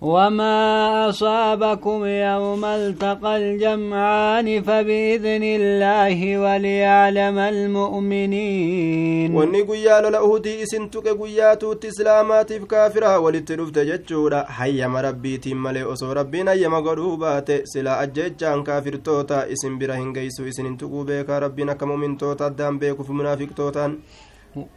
وما 0.00 1.08
أصابكم 1.08 2.04
يوم 2.06 2.64
التقى 2.64 3.36
الجمعان 3.36 4.62
فبإذن 4.62 5.42
الله 5.42 6.38
وليعلم 6.38 7.38
المؤمنين 7.38 9.34
wanni 9.34 9.62
guyyaa 9.64 10.00
lola 10.00 10.22
uhudii 10.22 10.60
isin 10.62 10.90
tuqe 10.90 11.14
guyyaa 11.14 11.56
tuutti 11.56 11.86
islaamaatiif 11.86 12.64
kaafiraa 12.66 13.18
walitti 13.20 13.56
dhufte 13.56 13.84
jechuudha 13.86 14.42
hayyama 14.58 15.02
rabbiitiin 15.02 15.56
malee 15.56 15.84
osoo 15.84 16.14
rabbiin 16.14 16.46
hayyama 16.46 16.80
godhuu 16.82 17.16
baate 17.16 17.60
silaa 17.64 17.98
ajjechaan 17.98 18.64
kaafirtoota 18.64 19.46
isin 19.56 19.78
bira 19.78 19.96
hin 19.96 20.12
geeysu 20.12 20.46
isin 20.46 20.66
hin 20.66 20.76
tuquu 20.78 21.04
beekaa 21.04 21.40
rabbiin 21.40 21.68
akka 21.74 21.86
mumintoota 21.86 22.46
addaan 22.46 22.78
beekuuf 22.78 23.08
munaafiqtootaan 23.08 23.98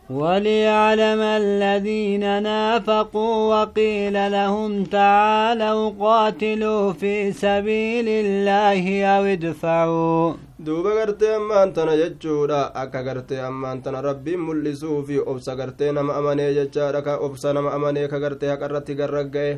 وليعلم 0.09 1.21
الذين 1.21 2.43
نافقوا 2.43 3.35
وقيل 3.53 4.31
لهم 4.31 4.83
تعالوا 4.83 5.89
قاتلوا 5.99 6.93
في 6.93 7.31
سبيل 7.31 8.07
الله 8.09 8.83
أو 9.05 9.23
ادفعوا 9.23 10.33
duuba 10.61 10.91
gartee 10.93 11.33
ammaan 11.35 11.73
tana 11.73 11.93
jechuudha 11.97 12.59
akka 12.81 13.01
gartee 13.07 13.39
ammaan 13.49 13.81
tana 13.81 14.01
rabbiin 14.07 14.41
mul'isuu 14.47 14.97
fi 15.07 15.17
obsa 15.31 15.55
gartee 15.61 15.89
nama 15.91 16.13
amanee 16.19 16.53
jechaadha 16.57 17.01
ka 17.07 17.13
obsa 17.27 17.53
nama 17.57 17.71
amanee 17.77 18.07
ka 18.11 18.19
gartee 18.23 18.51
haqarratti 18.53 18.93
garragga'e 18.99 19.57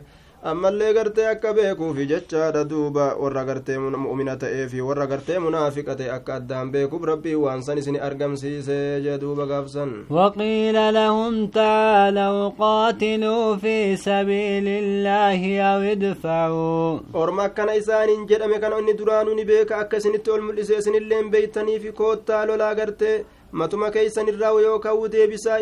ammallee 0.52 0.94
gartee 0.94 1.26
akka 1.32 1.54
beekuufi 1.58 2.06
jechaadha 2.12 2.64
duuba 2.72 3.06
warra 3.24 3.44
gartee 3.50 3.78
mu'mina 3.80 4.36
ta'eefi 4.42 4.82
warra 4.88 5.06
gartee 5.12 5.40
munaafiqa 5.46 5.96
ta'e 6.00 6.10
akka 6.18 6.34
addaan 6.40 6.72
beekuuf 6.74 7.04
rabbii 7.12 7.36
waan 7.44 7.62
san 7.68 7.78
isin 7.82 7.96
argamsiise 8.08 8.80
jee 9.06 9.18
duuba 9.22 9.46
gaafsan 9.52 9.92
وقيل 10.10 10.94
لهم 10.94 11.48
تعالوا 11.48 12.50
قاتلوا 12.60 13.56
في 13.56 13.96
سبيل 13.96 14.68
الله 14.68 15.42
أو 15.62 15.80
ادفعوا 15.96 17.00
orma 17.14 17.44
akkana 17.48 17.76
isaaniin 17.76 18.28
jedhame 18.28 18.60
kana 18.60 18.80
inni 18.80 18.94
duraanuu 19.00 19.36
ni 19.36 19.46
beeka 19.46 19.78
akka 19.78 19.98
isinitti 19.98 20.32
ol 20.32 20.42
mul'ise 20.42 20.76
isinilleen 20.78 21.32
beeytaniifi 21.32 21.92
koottaa 22.00 22.46
lolaa 22.46 22.74
gartee 22.76 23.24
matuma 23.52 23.92
keeysan 23.96 24.28
irraa 24.32 24.52
yoo 24.68 24.80
ka'uu 24.80 25.08
deebisaa 25.16 25.60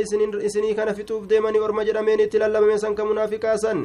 isinii 0.47 0.73
kana 0.75 0.93
fixuuf 0.93 1.27
deemanii 1.29 1.59
orma 1.67 1.83
jedhameen 1.87 2.19
itti 2.25 2.39
lallabame 2.43 2.77
san 2.83 2.95
ka 2.95 3.05
munaafiqaa 3.05 3.57
san 3.63 3.79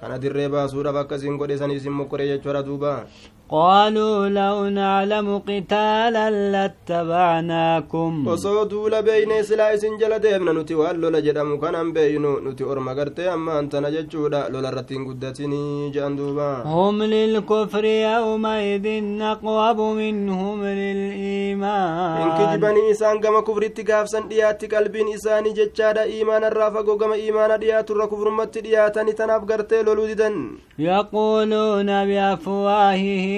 kana 0.00 0.18
dirree 0.18 0.48
baasuudhaaf 0.48 0.96
akkasiin 1.02 1.38
godhe 1.38 1.58
san 1.58 1.70
isin 1.70 1.92
mokkore 1.92 2.26
jechuudha 2.28 2.62
duuba 2.62 3.06
قالوا 3.50 4.28
لو 4.28 4.68
نعلم 4.68 5.38
قتالا 5.48 6.30
لاتبعناكم. 6.52 8.28
وصوتوا 8.28 8.88
لبين 8.88 9.42
سلايس 9.42 9.84
جلد 10.00 10.26
ابن 10.26 10.58
نتي 10.58 10.74
وقال 10.74 11.00
له 11.00 11.08
مكان 11.42 11.92
بين 11.92 12.24
نتي 12.46 12.64
أرمى 12.64 12.92
أما 13.34 13.58
أنت 13.58 13.76
نججودا 13.76 14.48
لولا 14.48 14.70
راتين 14.70 15.02
قدتني 15.08 15.90
جاندوبا 15.90 16.62
هم 16.66 17.02
للكفر 17.02 17.84
يومئذ 17.84 18.86
أقوب 19.32 19.78
منهم 19.80 20.58
للإيمان. 20.64 22.22
إنك 22.22 22.40
جبني 22.52 22.90
إسان 22.90 23.20
كما 23.20 23.40
كفر 23.40 23.62
اتقاف 23.64 24.08
سن 24.08 24.28
ديات 24.28 24.74
قلبين 24.74 25.06
إسان 25.14 25.44
إيمان 26.16 26.44
الرافق 26.44 26.88
وقم 26.88 27.12
إيمان 27.12 27.58
ديات 27.58 27.90
الرقفر 27.90 28.30
مت 28.30 28.58
ديات 28.58 28.98
نتناف 28.98 29.42
قرتي 29.50 29.82
لولو 29.82 30.04
يقولون 30.78 31.90
بأفواههم 32.08 33.37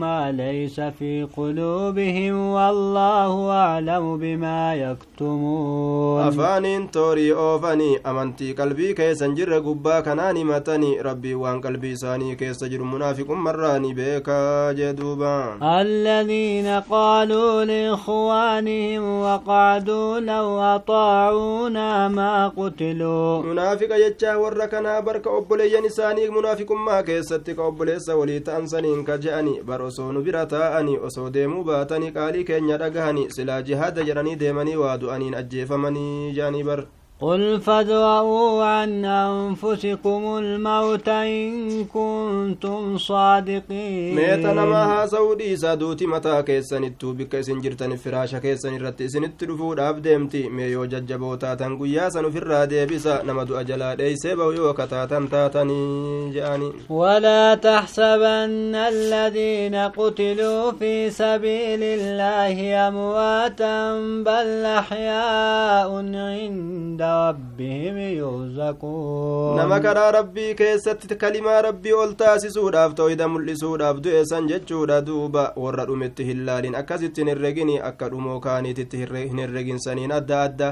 ما 0.00 0.32
ليس 0.32 0.80
في 0.80 1.28
قلوبهم 1.36 2.50
والله 2.50 3.50
أعلم 3.50 4.18
بما 4.18 4.74
يكتمون 4.74 6.20
أفان 6.20 6.90
توري 6.90 7.32
أوفاني 7.32 7.98
أمنتي 8.06 8.52
قلبي 8.52 8.92
كيسا 8.92 9.26
جر 9.26 9.58
قبا 9.58 10.00
كناني 10.00 10.44
متني 10.44 11.00
ربي 11.00 11.34
وان 11.34 11.60
قلبي 11.60 11.96
ساني 11.96 12.34
كيسا 12.34 12.66
جر 12.66 12.82
منافق 12.82 13.30
مراني 13.30 13.94
بيكا 13.94 14.72
جدوبا. 14.72 15.58
الذين 15.80 16.66
قالوا 16.90 17.64
لإخوانهم 17.64 19.20
وقعدوا 19.20 20.20
لو 20.20 20.58
أطاعونا 20.58 22.08
ما 22.08 22.48
قتلوا. 22.48 23.42
منافق 23.42 23.88
يجا 23.96 24.34
وركنا 24.36 25.00
برك 25.00 25.26
أبلي 25.26 25.74
ينساني 25.74 26.28
منافق 26.30 26.72
ما 26.72 27.00
كيسا 27.00 27.36
تك 27.36 27.58
أبلي 27.58 27.98
سولي 27.98 28.38
تأنسنين 28.40 29.04
كجأ 29.04 29.37
ka 29.38 29.44
je'ani 29.44 29.62
bar 29.62 29.82
osoo 29.82 30.12
nu 30.12 30.22
bira 30.22 30.46
taa'anii 30.46 30.98
osoo 30.98 31.30
deemuu 31.30 31.64
baatanii 31.64 32.10
qaalii 32.12 32.44
keenya 32.44 32.78
dhagahani 32.78 33.30
silaa 33.30 33.62
jihaada 33.62 34.02
jedhanii 34.04 34.36
deemanii 34.36 34.76
waa 34.76 34.98
du'aniin 34.98 35.34
ajjeefamanii 35.34 36.32
jaanii 36.32 36.62
bar 36.64 36.84
قل 37.20 37.60
فادعوا 37.60 38.64
عن 38.64 39.04
أنفسكم 39.04 40.36
الموت 40.38 41.08
إن 41.08 41.84
كنتم 41.84 42.98
صادقين 42.98 44.14
ميتا 44.14 44.52
نما 44.52 44.84
ها 44.84 45.06
سودي 45.06 45.56
سادوتي 45.56 46.06
متا 46.06 46.40
كيسان 46.40 46.84
التوبي 46.84 47.24
كيسان 47.24 47.60
جرتان 47.60 47.96
فراشا 47.96 48.38
كيسان 48.38 48.76
الرتيسان 48.76 49.24
التلفو 49.24 49.72
راب 49.72 50.02
ديمتي 50.02 50.48
ميو 50.48 50.84
ججبو 50.84 51.34
تاتان 51.34 51.78
قويا 51.78 52.08
سنو 52.08 52.30
فرا 52.30 52.64
ديبسا 52.64 53.22
نما 53.22 53.44
دو 53.44 53.56
أجلا 53.60 53.94
دي 53.94 54.16
سيبو 54.16 54.50
يوكا 54.50 54.86
تاتان 54.86 55.30
تاتاني 55.30 56.30
جاني 56.34 56.72
ولا 56.90 57.54
تحسبن 57.54 58.74
الذين 58.74 59.74
قتلوا 59.74 60.72
في 60.72 61.10
سبيل 61.10 61.82
الله 61.82 62.88
أمواتا 62.88 63.94
بل 64.26 64.64
أحياء 64.64 65.90
عند 66.14 67.07
ربهم 67.07 67.97
يرزقون 67.97 69.57
nama 69.57 69.79
karaa 69.85 70.11
rabbii 70.11 70.55
keessatti 70.61 71.15
kalimaa 71.23 71.61
rabbii 71.65 71.93
ol 72.03 72.13
taasisuudhaaf 72.21 72.93
tooyida 72.99 73.27
mul'isuudhaaf 73.33 73.97
du'e 74.05 74.21
san 74.31 74.47
jechuudha 74.51 74.97
duuba 75.09 75.43
warra 75.63 75.85
dhumetti 75.89 76.23
hin 76.29 76.45
laalin 76.49 76.75
akkasitti 76.81 77.21
hin 77.21 77.31
herregini 77.33 77.75
akka 77.89 78.09
dhumoo 78.13 78.39
kaaniititti 78.45 79.01
hin 79.03 79.39
herregin 79.43 79.79
saniin 79.85 80.11
adda 80.19 80.41
adda 80.47 80.69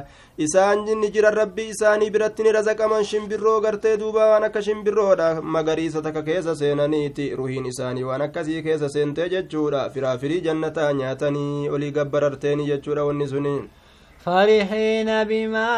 isaan 0.47 0.85
ni 1.01 1.11
jiran 1.17 1.33
rabbii 1.41 1.67
isaanii 1.75 2.09
biratti 2.17 2.43
ni 2.47 2.51
razaqaman 2.57 3.03
shimbirroo 3.11 3.59
gartee 3.67 3.97
duuba 4.05 4.25
waan 4.31 4.43
akka 4.49 4.61
shimbirroodha 4.69 5.29
magariisa 5.57 6.01
takka 6.07 6.23
keessa 6.31 6.55
seenaniiti 6.63 7.29
ruhiin 7.41 7.65
isaanii 7.73 8.03
waan 8.09 8.21
akkasii 8.29 8.63
keessa 8.69 8.89
seentee 8.97 9.29
jechuudha 9.35 9.89
firaafirii 9.93 10.41
jannataa 10.49 10.91
nyaatanii 11.03 11.69
olii 11.77 11.91
gabbararteeni 11.99 12.65
jechuudha 12.71 13.03
wanni 13.11 13.27
suni 13.35 13.55
فرحين 14.26 15.24
بما 15.24 15.72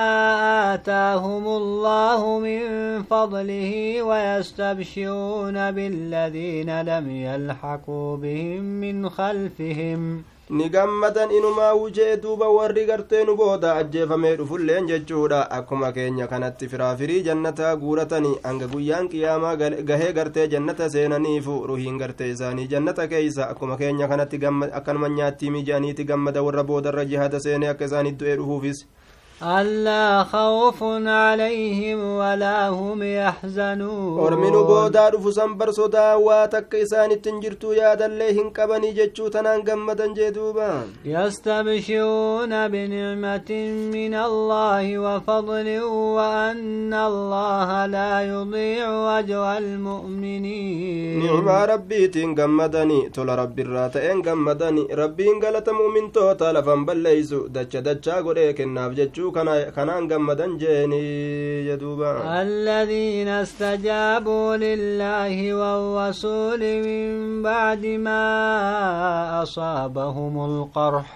آتاهم 0.74 1.46
الله 1.46 2.38
من 2.38 2.62
فضله 3.02 4.02
ويستبشرون 4.02 5.70
بالذين 5.70 6.82
لم 6.82 7.10
يلحقوا 7.10 8.16
بهم 8.16 8.62
من 8.62 9.08
خلفهم. 9.08 10.24
Ni 10.50 10.68
gammadan 10.70 11.30
inumaa 11.30 11.74
wujee 11.74 12.16
duuba 12.16 12.48
warri 12.48 12.84
gartee 12.86 13.24
nu 13.24 13.34
booda 13.36 13.74
ajjeefamee 13.80 14.36
dhufulleen 14.36 14.86
jechuudha 14.90 15.40
akkuma 15.50 15.92
keenya 15.92 16.26
kanatti 16.26 16.68
firaafirii 16.68 17.22
jannataa 17.26 17.76
guuratanii 17.76 18.38
hanga 18.42 18.66
guyyaan 18.66 19.08
qiyaamaa 19.14 19.56
gahee 19.90 20.12
gartee 20.18 20.46
jannata 20.54 20.88
seenaniifu 20.94 21.56
ruhiin 21.70 21.98
gartee 21.98 22.30
isaanii 22.30 22.66
jannata 22.74 23.06
keeysa 23.08 23.48
akkuma 23.50 23.76
keenya 23.76 24.08
kanatti 24.08 24.40
akkanuma 24.72 25.08
nyaattii 25.08 25.50
mijaaniiti 25.50 26.04
gammada 26.04 26.42
warra 26.42 26.64
boodarra 26.64 27.04
jihada 27.04 27.40
seenee 27.40 27.68
akka 27.74 27.84
isaanii 27.84 28.12
du'ee 28.22 28.36
dhufuufis 28.36 28.86
ألا 29.42 30.24
خوف 30.24 30.82
عليهم 31.06 31.98
ولا 32.20 32.68
هم 32.68 33.02
يحزنون. 33.02 34.26
أرمين 34.26 34.52
بودا 34.52 35.08
رفوسان 35.08 35.58
برسودا 35.58 36.14
واتك 36.14 36.74
تنجرتو 37.22 37.72
يا 37.72 37.94
دليهن 37.94 38.50
كبني 38.50 38.92
جتشو 38.92 39.28
تنان 39.28 39.62
قمدن 39.62 40.14
جدوبان. 40.14 40.86
يستبشرون 41.04 42.68
بنعمة 42.68 43.50
من 43.94 44.14
الله 44.14 44.98
وفضل 44.98 45.80
وأن 46.16 46.94
الله 46.94 47.86
لا 47.86 48.20
يضيع 48.22 49.18
أجر 49.18 49.58
المؤمنين. 49.58 51.26
نعم 51.26 51.48
ربي 51.48 52.08
تن 52.08 52.34
تول 53.14 53.28
ربي 53.38 53.62
الرات 53.62 53.96
إن 53.96 54.22
ربي 54.92 55.30
إن 55.30 55.40
قلت 55.40 55.68
مؤمن 55.70 56.12
توتا 56.12 56.52
لفن 56.52 56.84
بليزو 56.84 57.46
دچا 57.46 57.80
دچا 57.80 58.20
قريك 58.26 58.60
jechuu 59.32 59.72
kanaan 59.74 60.08
gammadan 60.08 60.58
jeeni 60.58 61.64
jedhuuba 61.68 62.42
الذين 62.42 63.28
استجابوا 63.28 64.56
لله 64.56 65.54
والرسول 65.54 66.60
من 66.86 67.42
بعد 67.42 67.86
ما 67.86 69.42
أصابهم 69.42 70.34
القرح 70.44 71.06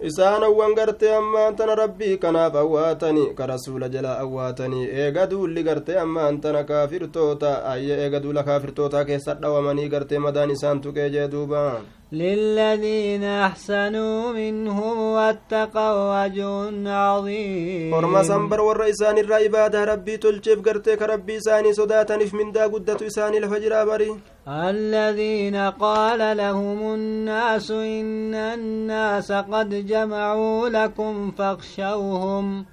isaanowwan 0.00 0.74
gartee 0.76 1.08
ammaan 1.16 1.56
tana 1.56 1.74
rabbii 1.74 2.18
kanaaf 2.20 2.54
awwaatanii 2.54 3.32
ka 3.34 3.46
rasuula 3.46 3.88
jala 3.88 4.18
awwaatanii 4.20 4.84
eega 5.02 5.24
duulli 5.26 5.62
gartee 5.64 5.96
ammaan 5.98 6.40
tana 6.40 6.64
kaafirtoota 6.64 7.64
ayye 7.72 7.94
eega 8.04 8.20
duula 8.20 8.42
kaafirtootaa 8.42 9.04
keessa 9.08 9.34
dhawamanii 9.34 9.88
gartee 9.88 10.18
madaan 10.18 10.50
isaan 10.50 10.80
tuqee 10.84 11.08
jee 11.14 11.28
duuba 11.34 11.80
للذين 12.12 13.24
أحسنوا 13.24 14.32
منهم 14.32 14.98
واتقوا 14.98 16.24
أجر 16.24 16.70
عظيم. 16.86 17.90
فرما 17.90 18.22
سنبر 18.22 18.60
والرئيسان 18.60 19.18
الرأي 19.18 19.48
ربي 19.74 20.16
تلجف 20.16 20.58
قرتك 20.62 21.02
ربي 21.02 21.40
ساني 21.40 21.72
صدا 21.72 22.02
تنف 22.02 22.34
من 22.34 22.52
دا 22.52 22.66
قدة 22.66 23.08
ساني 23.08 23.38
الفجر 23.38 23.82
أبري. 23.82 24.16
الذين 24.48 25.56
قال 25.56 26.36
لهم 26.36 26.94
الناس 26.94 27.70
إن 27.70 28.34
الناس 28.34 29.32
قد 29.32 29.86
جمعوا 29.86 30.68
لكم 30.68 31.30
فاخشوهم. 31.38 32.66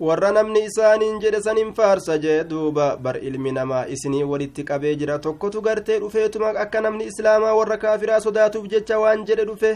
Warra 0.00 0.30
namni 0.32 0.60
isaaniin 0.68 1.18
jedhe 1.22 1.40
sanin 1.46 1.72
faarsa 1.78 2.16
jee 2.24 2.44
duuba 2.50 2.84
bar 3.06 3.16
ilmi 3.30 3.52
namaa 3.56 3.84
isinii 3.96 4.22
walitti 4.30 4.64
qabee 4.70 4.94
jira 5.02 5.18
tokkotu 5.26 5.60
gartee 5.66 5.98
dhufeetuma 6.04 6.52
akka 6.64 6.80
namni 6.86 7.04
islaamaa 7.10 7.54
warra 7.58 7.76
kaafiraa 7.82 8.20
sodaatuuf 8.26 8.66
jecha 8.74 8.98
waan 9.02 9.24
jedhe 9.30 9.44
dhufe 9.50 9.72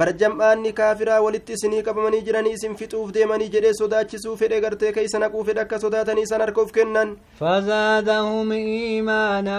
bar 0.00 0.08
jam'aanni 0.20 0.72
kaafiraa 0.78 1.20
walitti 1.24 1.52
isinii 1.56 1.82
qabamanii 1.86 2.20
jiranii 2.26 2.52
isin 2.58 2.76
fixuuf 2.80 3.10
deemanii 3.16 3.48
jedhee 3.54 3.72
sodaachisuu 3.78 4.36
fedhe 4.42 4.60
gartee 4.64 4.92
keeysa 4.98 5.18
naquu 5.22 5.44
fedhe 5.48 5.60
akka 5.64 5.78
sodaatanii 5.82 6.22
isan 6.28 6.40
harka 6.44 6.62
uf 6.62 6.72
kennan 6.78 7.16
فزادهم 7.40 8.52
إيمانا 8.52 9.58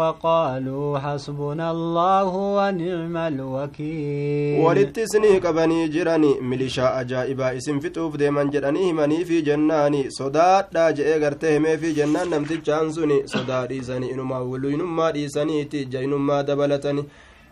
وقالوا 0.00 0.98
حسبنا 0.98 1.70
الله 1.70 2.30
ونعم 2.58 3.16
الوكيل 3.16 4.62
walitti 4.64 5.00
isinii 5.02 5.40
qabanii 5.40 5.88
jirani 5.88 6.34
milishaa 6.40 6.94
ajaa'ibaa 7.00 7.52
isin 7.52 7.80
fixuuf 7.80 8.16
deeman 8.18 8.50
jedhanii 8.50 8.84
himanii 8.86 9.24
fi 9.24 9.42
jennaani 9.42 10.04
sodaadhaa 10.18 10.92
je'ee 10.92 11.18
gartee 11.24 11.52
himee 11.54 11.76
fi 11.78 11.92
jennaan 11.94 12.30
namtichaan 12.30 12.92
suni 12.92 13.22
sodaa 13.34 13.66
dhiisanii 13.66 14.10
inumaa 14.14 14.42
wuluinummaa 14.52 15.12
dhiisaniiti 15.12 15.84
jaynummaa 15.96 16.42
dabalatani 16.42 17.04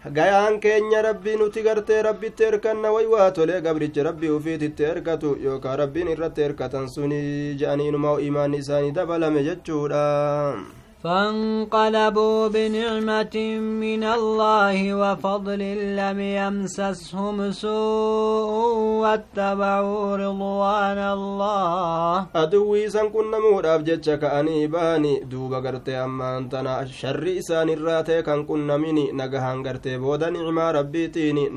gayaan 0.05 0.61
keenya 0.61 1.03
rabbii 1.03 1.37
nuti 1.37 1.63
gartee 1.63 2.03
rabbitti 2.03 2.45
erkanna 2.51 2.89
way 2.95 3.05
waa 3.07 3.31
tolee 3.37 3.61
gabrichi 3.61 4.03
rabbii 4.03 4.31
ufiititti 4.39 4.83
erkatu 4.93 5.37
yookaan 5.45 5.79
rabbiin 5.83 6.09
irratti 6.15 6.43
erkatan 6.49 6.89
suni 6.89 7.55
je'anii 7.61 7.89
inumaa 7.93 8.17
imaanni 8.29 8.59
isaanii 8.65 8.93
dabalame 8.99 9.43
jechuudha 9.49 10.01
فانقلبوا 11.05 12.49
بنعمة 12.49 13.37
من 13.85 14.03
الله 14.05 14.79
وفضل 14.95 15.63
لم 15.97 16.19
يمسسهم 16.21 17.51
سوء 17.51 18.53
واتبعوا 19.03 20.17
رضوان 20.17 20.99
الله. 20.99 22.27
أدوي 22.37 22.91
سان 22.91 23.09
كنا 23.09 23.39
مهراب 23.39 23.85
جتشا 23.85 24.41
أني 24.41 24.67
باني 24.67 25.21
دوبا 25.21 25.59
غرتي 25.59 25.97
أما 25.97 26.39
أنتنا 26.39 26.85
شر 26.85 27.25
الراتي 27.73 28.23
كان 28.23 28.45
كنا 28.45 28.77
مني 28.77 29.13
نغهان 29.13 29.67
غرتي 29.67 29.97
بودا 29.99 30.31
نعمة 30.31 30.71
ربي 30.71 31.09
تيني 31.09 31.49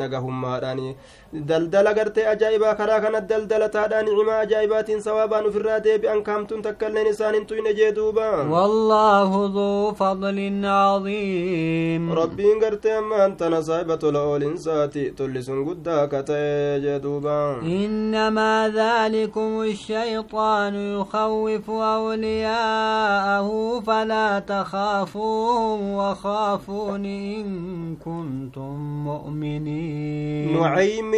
راني 0.59 0.95
daldala 1.33 1.93
gartee 1.97 2.25
ajaa'ibaa 2.31 2.75
karaa 2.79 2.99
kana 3.01 3.19
daldalataadhaan 3.29 4.05
nicmaa 4.05 4.39
ajaa'ibaatiin 4.45 5.01
sawaabaan 5.05 5.45
ufirraa 5.49 5.79
deebi'an 5.85 6.21
kaamtuun 6.27 6.61
takkailleen 6.65 7.07
isaan 7.11 7.33
hin 7.35 7.45
tuyne 7.51 7.73
jee 7.79 7.91
duuba 7.95 8.27
والله 8.53 9.29
ذو 9.55 9.93
فضل 9.93 10.61
عظيم 10.65 12.13
rabbiin 12.19 12.59
gartee 12.59 12.93
ammaan 12.97 13.35
tana 13.37 13.61
saahiba 13.63 13.97
tola 13.97 14.21
oolinsaati 14.21 15.03
tolli 15.17 15.43
sun 15.43 15.63
guddaa 15.65 16.07
ka 16.07 16.21
ta'e 16.23 16.79
jee 16.85 16.99
duuba 16.99 17.39
إنما 17.63 18.69
ذلكم 18.75 19.61
الشيطان 19.61 20.75
يخوف 20.99 21.69
أولياءه 21.69 23.49
فلا 23.87 24.39
تخافوهم 24.39 25.93
وخافون 25.93 27.05
إن 27.05 27.45
كنتم 28.05 28.73
مؤمنين 29.09 30.57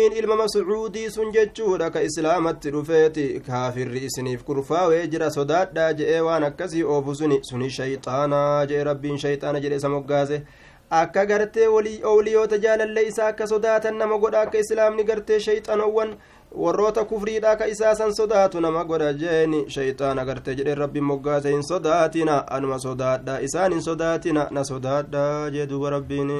nucaymiin 0.05 0.23
ilma 0.23 0.35
mascuudii 0.35 1.09
sun 1.09 1.31
jechuudha 1.31 1.89
ka 1.91 2.01
islaamatti 2.01 2.71
dhufeeti 2.71 3.41
kaafirri 3.47 4.05
isiniif 4.05 4.43
kurfaawee 4.43 5.07
jira 5.07 5.31
sodaadhaa 5.31 5.93
je'ee 5.93 6.19
waan 6.21 6.43
akkasii 6.43 6.83
oofu 6.83 7.15
suni 7.15 7.39
suni 7.43 7.69
shayxaanaa 7.69 8.65
je'e 8.65 8.83
rabbiin 8.83 9.17
shayxaana 9.17 9.59
jedhe 9.59 9.75
isa 9.75 9.89
moggaase 9.89 10.41
akka 10.89 11.25
gartee 11.25 11.67
owliyoota 12.03 12.57
jaalallee 12.57 13.07
isaa 13.07 13.27
akka 13.27 13.47
sodaatan 13.47 13.97
nama 13.97 14.17
godha 14.17 14.41
akka 14.41 14.57
islaamni 14.59 15.03
gartee 15.03 15.39
shayxanowwan 15.39 16.15
warroota 16.51 17.03
kufriidha 17.05 17.55
ka 17.55 17.67
isaasan 17.67 18.13
sodaatu 18.13 18.61
nama 18.61 18.83
godha 18.85 19.13
jeeni 19.13 19.65
shayxaan 19.69 20.19
agarte 20.19 20.55
jedhe 20.55 20.75
rabbi 20.75 21.01
moggaase 21.01 21.49
hin 21.51 21.63
sodaatina 21.69 22.35
anuma 22.57 22.79
sodaadha 22.79 23.41
isaan 23.47 23.73
hin 23.73 23.81
sodaatina 23.87 24.47
na 24.51 24.63
sodaadha 24.63 25.23
jee 25.55 25.65
duuba 25.71 25.89
rabbiin 25.95 26.31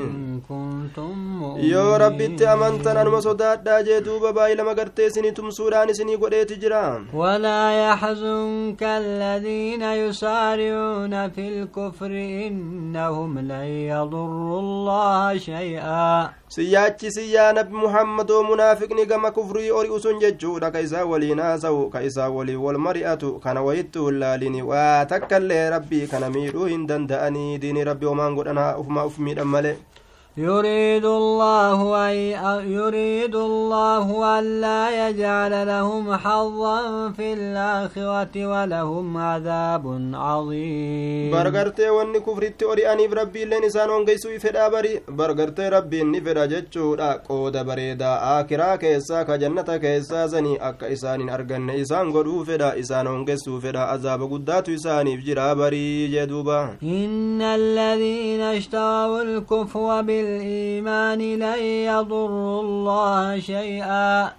yoo 1.71 1.97
rabbitti 2.03 2.47
amantan 2.53 2.97
anuma 3.01 3.21
sodaadha 3.27 3.81
jee 3.89 3.99
duuba 4.05 4.31
baay'ilama 4.37 4.73
gartee 4.79 5.07
isinii 5.11 5.31
tumsuudhaan 5.41 5.89
isinii 5.95 6.17
godheeti 6.23 6.55
jira 6.63 6.83
walaa 7.13 7.71
yaxzunka 7.81 8.95
aladiina 8.95 9.93
yusaaricuuna 9.95 11.29
fi 11.35 11.49
lkufri 11.59 12.25
innahum 12.47 13.35
lan 13.51 13.67
yadurru 13.91 14.57
allaha 14.63 15.39
shay'aa 15.49 16.29
siyaachi 16.55 17.11
siyyaa 17.11 17.51
nabi 17.53 17.75
muhammadoo 17.83 18.43
munaafiqni 18.49 19.05
gama 19.05 19.31
kufrii 19.31 19.71
ori 19.71 19.89
sun 19.99 20.19
jechuudha 20.19 20.71
ka 20.71 20.79
isaa 20.81 21.05
waliin 21.05 21.39
haasa'u 21.39 21.89
ka 21.89 22.01
isaa 22.03 22.29
waliin 22.29 22.57
wal 22.59 22.77
mari'atu 22.77 23.39
kana 23.43 23.61
wayitti 23.63 23.99
hullaalini 23.99 24.61
waa 24.61 25.05
takkaillee 25.05 25.69
rabbii 25.69 26.07
kana 26.07 26.29
miidhuu 26.29 26.65
hin 26.71 26.87
danda'anii 26.87 27.57
diini 27.57 27.83
rabbi 27.83 28.05
homaan 28.05 28.35
godhan 28.35 28.57
ufumaa 28.79 29.05
uf 29.11 29.17
miidhan 29.19 29.47
malee 29.47 29.75
يريد 30.37 31.05
الله 31.05 31.79
أن 32.35 32.71
يريد 32.71 33.35
الله 33.35 34.39
ألا 34.39 35.07
يجعل 35.07 35.67
لهم 35.67 36.13
حظا 36.13 36.79
في 37.11 37.33
الآخرة 37.33 38.35
ولهم 38.45 39.17
عذاب 39.17 39.85
عظيم. 40.13 41.31
برغرتي 41.31 41.89
وني 41.89 42.19
كفرت 42.19 42.63
أرياني 42.63 43.07
بربي 43.07 43.45
لين 43.45 43.63
إسان 43.63 43.89
ونقيسو 43.89 44.39
فدا 44.39 44.67
بري 44.67 45.01
برغرتي 45.07 45.69
ربي 45.69 46.03
نفدا 46.03 46.45
جتشودا 46.45 47.11
قود 47.29 47.57
بريدا. 47.57 48.39
آكرا 48.39 48.75
كيسا 48.75 49.23
كجنة 49.23 49.77
كيسا 49.77 50.25
زني. 50.27 50.57
أكا 50.69 50.93
إسان 50.93 51.29
أرغن 51.29 51.69
إسان 51.69 52.11
قدو 52.11 52.43
فدا 52.43 52.79
إسان 52.79 53.07
ونقيسو 53.07 53.59
فدا 53.59 53.79
عذاب 53.79 54.21
قدات 54.31 54.69
إساني 54.69 55.17
فجرا 55.17 55.53
بري 55.53 56.07
جدوبا. 56.07 56.75
إن 56.83 57.41
الذين 57.41 58.41
اشتروا 58.41 59.21
الكفر 59.21 60.01
بال 60.01 60.24
الإيمان 60.25 61.21
لن 61.43 61.59
يضروا 61.89 62.61
الله 62.61 63.39
شيئا 63.39 64.31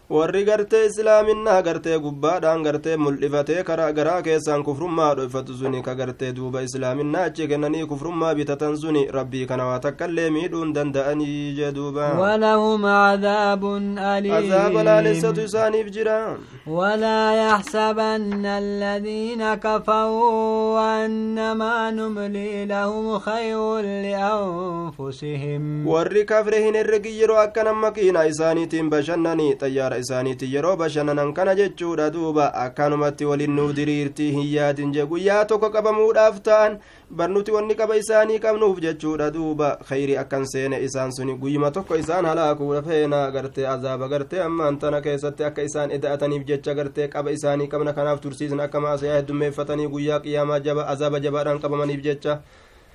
gubbaadhaan 2.07 2.63
gartee 2.67 2.97
mul'ifatee 2.97 3.63
karaa 3.69 3.93
garaa 3.99 4.23
keessaan 4.27 4.63
kufrummaa 4.69 5.15
dhoffatu 5.19 5.55
suni 5.61 5.83
ka 5.87 5.95
gartee 6.01 6.33
duuba 6.39 6.63
islaaminaa 6.67 7.25
achi 7.31 7.49
kennanii 7.53 7.87
kufrummaa 7.93 8.35
bitatan 8.39 8.77
suni 8.83 9.03
rabbii 9.19 9.47
kana 9.51 9.67
waa 9.71 9.79
takkaillee 9.87 10.31
miidhuun 10.37 10.75
danda'anii 10.77 11.55
jee 11.59 11.73
duuba 11.79 12.11
walahum 12.23 12.83
cadaabun 12.91 13.99
aliim 14.13 14.35
azaaba 14.41 14.83
laalessatu 14.91 15.41
isaaniif 15.49 15.91
jira 15.99 16.19
ولا 16.67 17.23
يحسبن 17.47 18.47
الذين 18.47 19.55
كفروا 19.55 21.05
أنما 21.07 21.91
نملي 21.91 22.65
لهم 22.65 23.19
خير 23.19 23.81
لأنفسهم 23.81 25.63
warri 25.85 26.25
kafre 26.25 26.61
hin 26.63 26.75
herregi 26.75 27.11
yeroo 27.21 27.37
akkana 27.43 27.73
makiina 27.75 28.25
isaaniitiin 28.27 28.91
bashannanii 28.91 29.55
xayyaara 29.61 29.97
isaaniitiin 30.03 30.53
yeroo 30.55 30.77
bashannanan 30.77 31.33
kana 31.35 31.55
jechuudha 31.55 32.11
duuba 32.13 32.47
akkanumatti 32.55 33.25
waliin 33.25 33.55
nuu 33.57 33.73
diriirtii 33.77 34.31
hin 34.33 34.47
yaadin 34.55 34.93
jee 34.93 35.07
guyyaa 35.07 35.45
tokko 35.45 35.71
qabamuudhaaf 35.71 36.41
ta'an 36.49 36.79
barnuti 37.17 37.53
wanni 37.57 37.75
qaba 37.75 37.97
isaanii 38.03 38.39
qabnuuf 38.39 38.81
jechuudha 38.81 39.31
duuba 39.39 39.71
khayri 39.89 40.19
akkan 40.19 40.47
seene 40.53 40.81
isaan 40.89 41.13
suni 41.13 41.35
guyyuma 41.35 41.71
tokko 41.71 41.97
isaan 42.03 42.25
halaakuudha 42.31 42.83
feena 42.83 43.31
gartee 43.31 43.67
azaaba 43.69 44.09
gartee 44.09 44.41
ammaan 44.43 44.79
tana 44.79 45.01
keessatti 45.01 45.45
akka 45.45 45.63
isaan 45.63 45.91
eda'ataniif 45.91 46.47
jecha 46.53 46.75
gartee 46.75 47.09
qaba 47.09 47.31
isaanii 47.31 47.69
qabna 47.75 47.93
kanaaf 47.93 48.21
tursiisan 48.21 48.61
akka 48.61 48.81
maasayaa 48.81 49.17
heddummeeffatanii 49.23 49.89
guyyaa 49.89 50.21
qiyaamaa 50.21 50.61
jaba 50.61 50.87
azaaba 50.95 51.21
jabaadhaan 51.21 51.61
qabamaniif 51.67 52.03
jecha 52.11 52.39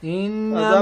إنما 0.04 0.80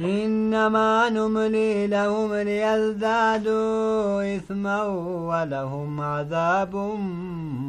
إنما 0.00 1.08
نملي 1.08 1.86
لهم 1.86 2.34
ليزدادوا 2.34 4.36
إثما 4.36 4.82
ولهم 5.28 6.00
عذاب 6.00 6.74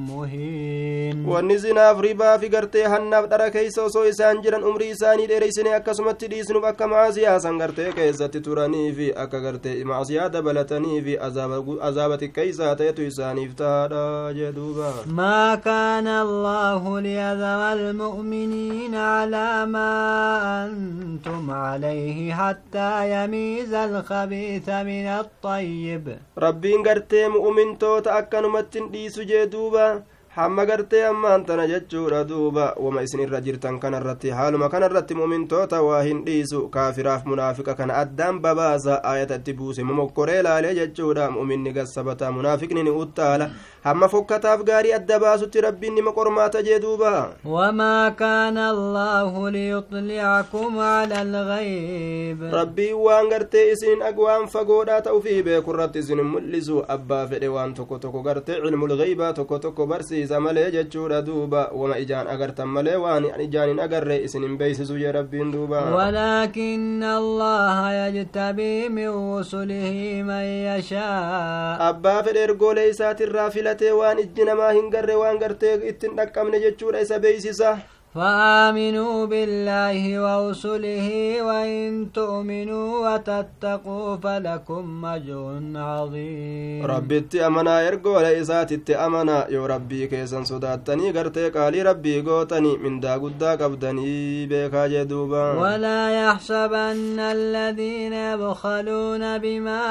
مهين. 0.09 1.25
ونزنا 1.29 1.93
في 1.93 2.37
في 2.37 2.47
قرتي 2.47 2.85
هنا 2.85 3.21
فدرا 3.21 3.47
كيسا 3.47 3.83
وصوي 3.83 4.11
أمري 4.63 4.93
ساني 4.93 5.27
ديري 5.27 5.51
سني 5.51 5.75
أكا 5.75 5.93
سمت 5.93 6.25
ديس 6.25 6.51
سانجرتي 7.37 7.91
كيسا 7.91 8.27
تتراني 8.27 8.93
في 8.93 9.11
أكا 9.11 9.47
قرتي 9.47 9.83
معزيا 9.83 10.27
دبلتني 10.27 11.01
في 11.01 11.27
أزابة 11.81 12.15
كيسا 12.25 12.73
تيتو 12.73 13.09
ساني 13.09 13.49
فتادا 13.49 14.31
جدوبا. 14.31 14.91
ما 15.07 15.55
كان 15.55 16.07
الله 16.07 16.99
ليذر 16.99 17.73
المؤمنين 17.73 18.95
على 18.95 19.65
ما 19.65 19.72
ما 19.73 19.89
أنتم 20.65 21.51
عليه 21.51 22.17
حتى 22.33 22.89
يميز 23.13 23.73
الخبيث 23.73 24.67
من 24.69 25.07
الطيب. 25.21 26.05
ربي 26.37 26.75
انقرتي 26.75 27.27
مؤمن 27.27 27.77
توت 27.81 28.07
أكن 28.07 28.43
متن 28.53 28.91
دي 28.91 29.09
سجدوبا 29.09 30.03
حما 30.35 30.63
قرتي 30.63 31.09
أما 31.09 31.35
أنت 31.35 31.51
نجتشور 31.51 32.21
دوبا. 32.21 32.67
وما 32.77 33.03
إسن 33.03 33.19
الرجير 33.19 33.55
تنكن 33.55 33.93
الرتي. 33.93 34.33
حال 34.33 34.57
ما 34.57 34.67
كان 34.67 34.83
الرتي 34.83 35.13
مؤمن 35.13 35.47
توت 35.47 35.73
واهن 35.73 36.23
ديسو. 36.23 36.69
كافراف 36.69 37.27
منافق 37.27 37.71
كان 37.71 37.91
أدام 37.91 38.39
بباسا. 38.39 38.95
آية 39.13 39.29
التبوس 39.35 39.79
ممكوريلا 39.79 40.61
لجتشورا 40.61 41.29
مؤمن 41.29 41.63
نقصبتا 41.63 42.29
منافق 42.29 42.69
نيني 42.73 42.89
hamma 43.83 44.07
fokkataaf 44.13 44.63
gaarii 44.69 44.93
adda 44.99 45.19
baasutti 45.25 45.61
rabbiin 45.67 45.95
nima 45.99 46.11
qormaata 46.19 46.63
jee 46.69 46.79
duuba 46.79 47.13
wamaa 47.55 48.11
kaana 48.23 48.69
allaahu 48.75 49.49
liyuxlicakum 49.57 50.77
cala 50.79 51.19
algayb 51.25 52.47
rabbiin 52.59 52.95
waan 53.07 53.29
gartee 53.33 53.65
isin 53.71 54.01
ag 54.11 54.19
waan 54.27 54.47
fagoodhaa 54.55 55.01
ta'ufii 55.09 55.43
beekurratti 55.49 55.99
isin 56.05 56.23
mul'isu 56.33 56.79
abbaa 56.97 57.27
fedhe 57.33 57.47
waan 57.57 57.73
tokko 57.79 57.99
tokko 58.05 58.21
gartee 58.29 58.61
cilmulgeybaa 58.63 59.33
tokko 59.33 59.59
tokko 59.59 59.87
barsi 59.87 60.13
barsiisa 60.13 60.39
malee 60.39 60.71
jechuudha 60.71 61.21
duuba 61.25 61.69
wama 61.73 61.97
ijaan 61.97 62.27
agartan 62.27 62.67
malee 62.67 62.95
waan 62.95 63.25
ijaan 63.45 63.69
hin 63.69 63.79
agarre 63.79 64.17
isin 64.27 64.43
hin 64.47 64.57
beeysisu 64.57 64.97
jee 64.97 65.11
rabbiin 65.11 65.51
duuba 65.53 65.81
walaakina 65.95 67.15
allaha 67.17 67.93
yajtabii 67.93 68.89
min 68.89 69.07
rusulihi 69.11 70.23
man 70.23 70.45
yashaa 70.45 71.77
abbaa 71.89 72.23
fedhe 72.23 72.43
ergoolee 72.47 72.89
isaatirraa 72.89 73.49
filatee 73.73 73.91
waan 73.91 74.19
ijji 74.19 74.45
namaa 74.45 74.71
hin 74.77 74.89
garre 74.91 75.15
waan 75.15 75.39
gartee 75.39 75.73
ittin 75.89 76.15
dhaqqabne 76.17 76.59
jechuudha 76.63 76.99
isa 77.01 77.19
beeysisa 77.19 77.77
فآمنوا 78.15 79.25
بالله 79.25 80.01
ورسله 80.25 81.07
وإن 81.41 82.11
تؤمنوا 82.13 82.89
وتتقوا 83.05 84.15
فلكم 84.15 85.05
أجر 85.05 85.61
عظيم. 85.75 86.85
ربي 86.85 87.25
أمنا 87.47 87.87
إرقو 87.87 88.19
لإسات 88.19 88.89
أمنا. 88.89 89.47
يو 89.49 89.65
ربي 89.65 90.07
كيسن 90.07 90.43
صداتني. 90.43 91.11
قرتي 91.11 91.49
قالي 91.49 91.81
ربي 91.81 92.21
قوتني 92.21 92.77
من 92.77 92.99
دا 92.99 93.13
قدا 93.17 93.51
قبدني 93.55 94.45
بيكا 94.45 94.87
جدوبا. 94.87 95.53
ولا 95.53 96.01
يحسبن 96.21 97.19
الذين 97.19 98.13
يبخلون 98.13 99.37
بما 99.37 99.81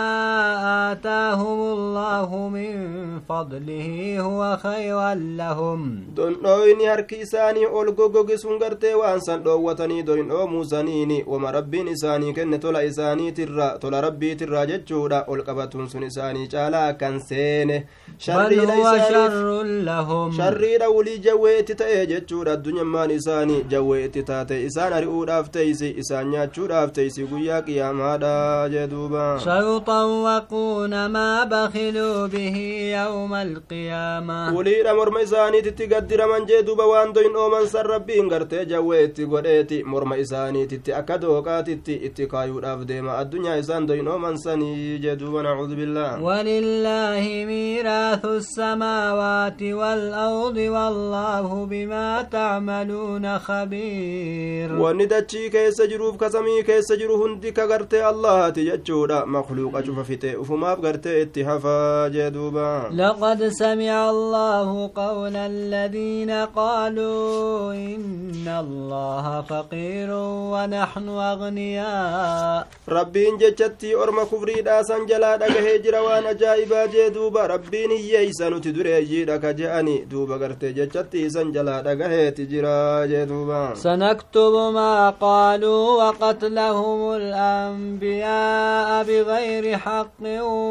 آتاهم 0.92 1.58
الله 1.72 2.48
من 2.48 2.74
فضله 3.28 4.20
هو 4.20 4.56
خيرا 4.62 5.14
لهم. 5.14 5.80
دون 6.16 6.36
نويني 6.42 6.88
هركي 6.88 7.24
ساني 7.24 7.66
أولغو 8.12 8.22
goggogisuun 8.22 8.58
gartee 8.58 8.94
waan 8.94 9.20
san 9.20 9.42
dhoowwatanii 9.44 10.02
doyin 10.02 10.28
dhoomuu 10.28 10.64
saniini 10.64 11.24
wama 11.26 11.52
rabbiin 11.52 11.88
isaanii 11.88 12.32
kenne 12.32 12.58
tola 12.58 12.82
isaaniitirra 12.84 13.78
tola 13.80 14.00
rabbiitirraa 14.00 14.66
jechuudha 14.66 15.24
ol 15.28 15.42
qabatuun 15.42 15.88
sun 15.88 16.02
isaanii 16.02 16.46
caalaa 16.48 16.86
akkan 16.88 17.20
seene 17.20 17.86
sharriidha 20.36 20.88
wulii 20.88 21.18
jawwee 21.18 21.58
itti 21.58 21.74
ta'e 21.74 22.06
jechuudha 22.06 22.52
addunyammaan 22.52 23.10
isaanii 23.10 23.62
jawwee 23.74 24.04
itti 24.04 24.22
taate 24.22 24.60
isaan 24.66 24.92
ari'uudhaaf 24.98 25.50
teeysi 25.50 25.94
isaan 26.04 26.28
nyaachuudhaaf 26.34 26.92
teeysi 26.92 27.26
guyyaa 27.32 27.62
qiyaamaadha 27.62 28.68
jee 28.74 28.86
duuba 28.94 29.24
sayuxawwaquuna 29.44 31.08
maa 31.08 31.46
bakiluu 31.46 32.28
bihi 32.28 32.90
yawma 32.90 33.40
alqiyaama 33.40 34.38
wuliidha 34.56 34.94
morma 34.94 35.20
isaaniititti 35.28 35.86
gaddiraman 35.94 36.46
jee 36.46 36.62
duuba 36.62 36.86
waan 36.94 37.12
doyin 37.12 37.32
dhooman 37.32 37.66
san 37.66 37.86
rabbiin 38.02 38.28
gartee 38.28 38.64
jawwee 38.66 39.04
itti 39.04 39.26
godheeti 39.26 39.82
morma 39.84 40.16
isaaniititti 40.16 40.92
akka 40.94 41.18
dooqaatitti 41.22 41.94
itti 42.06 42.26
kaayuudhaaf 42.26 42.80
deema. 42.88 43.16
Addunyaa 43.18 43.56
isaan 43.62 43.86
doynooman 43.88 44.36
sanii 44.38 44.98
jeduuba 44.98 45.42
nacuudu 45.42 45.76
billaah. 45.76 46.18
ولله 46.22 47.44
ميراث 47.46 48.24
السماوات 48.24 49.62
والأرض 49.62 50.56
والله 50.56 51.66
بما 51.70 52.22
تعملون 52.22 53.38
خبير 53.38 54.72
وندتشي 54.72 55.48
كيس 55.48 55.82
جروف 55.82 56.16
كسمي 56.16 56.62
كيس 56.62 56.92
جرو 56.92 57.24
هندي 57.26 57.50
كغرتي 57.50 58.08
الله 58.08 58.48
تججودا 58.48 59.24
مخلوق 59.24 59.76
أشوف 59.76 59.98
فتي 60.00 60.40
أفما 60.40 60.74
بغرتي 60.74 61.22
اتحفا 61.22 62.08
جدوبا 62.08 62.90
لقد 62.94 63.48
سمع 63.48 64.10
الله 64.10 64.90
قول 64.94 65.36
الذين 65.36 66.30
قالوا 66.30 67.74
إن 67.94 68.48
الله 68.64 69.26
فقير 69.50 70.08
ونحن 70.52 71.08
أغنياء. 71.08 72.66
ربين 72.88 73.38
جتشتي 73.38 73.94
أرم 73.96 74.22
كفري 74.22 74.62
داسا 74.62 74.98
جلا 75.08 75.36
دقه 75.36 75.76
جروان 75.84 76.26
أجائبا 76.26 76.86
جدوبا 76.86 77.46
ربين 77.46 77.90
ييسا 77.90 78.48
نتدري 78.48 79.04
جيدا 79.04 79.36
كجأني 79.36 80.04
دوبا 80.10 80.36
غرتي 80.36 80.72
جتشتي 80.72 81.30
سنجلا 81.30 81.80
دقه 81.80 82.28
تجرا 82.28 83.06
جدوبا 83.06 83.74
سنكتب 83.74 84.52
ما 84.74 85.10
قالوا 85.10 86.02
وقتلهم 86.02 87.16
الأنبياء 87.20 89.04
بغير 89.04 89.78
حق 89.78 90.22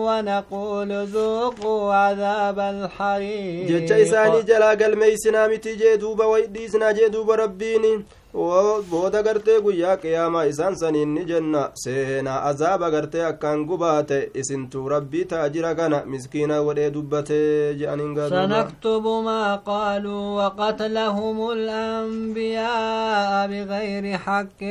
ونقول 0.06 0.92
ذوقوا 1.06 1.94
عذاب 1.94 2.60
الحريق. 2.60 3.68
جتش 3.68 3.92
إساني 3.92 4.42
جلا 4.42 4.70
قلميسنا 4.70 5.48
متي 5.48 5.76
جدوبا 5.76 6.26
ويديسنا 6.26 6.92
جدوبا 7.12 7.36
ربيني. 7.36 8.04
Booda 8.34 9.22
gartee 9.22 9.60
guyyaa 9.62 9.98
qiyaamaa 9.98 10.44
isaan 10.54 10.76
saniin 10.76 11.14
ni 11.16 11.26
jenna. 11.26 11.70
Seenaa 11.84 12.42
azaaba 12.50 12.92
gartee 12.92 13.26
akkaan 13.26 13.66
gubaate 13.66 14.32
isintu 14.36 14.90
rabbii 14.90 15.26
taajira 15.26 15.76
kana 15.76 16.06
miskiina 16.06 16.62
godhee 16.64 16.90
dubbatee 16.94 17.74
je'aniin 17.80 18.12
سنكتب 18.30 19.04
ما 19.26 19.56
قالوا 19.56 20.24
وقتلهم 20.46 21.52
الأنبياء 21.52 23.48
بغير 23.48 24.18
حق 24.18 24.62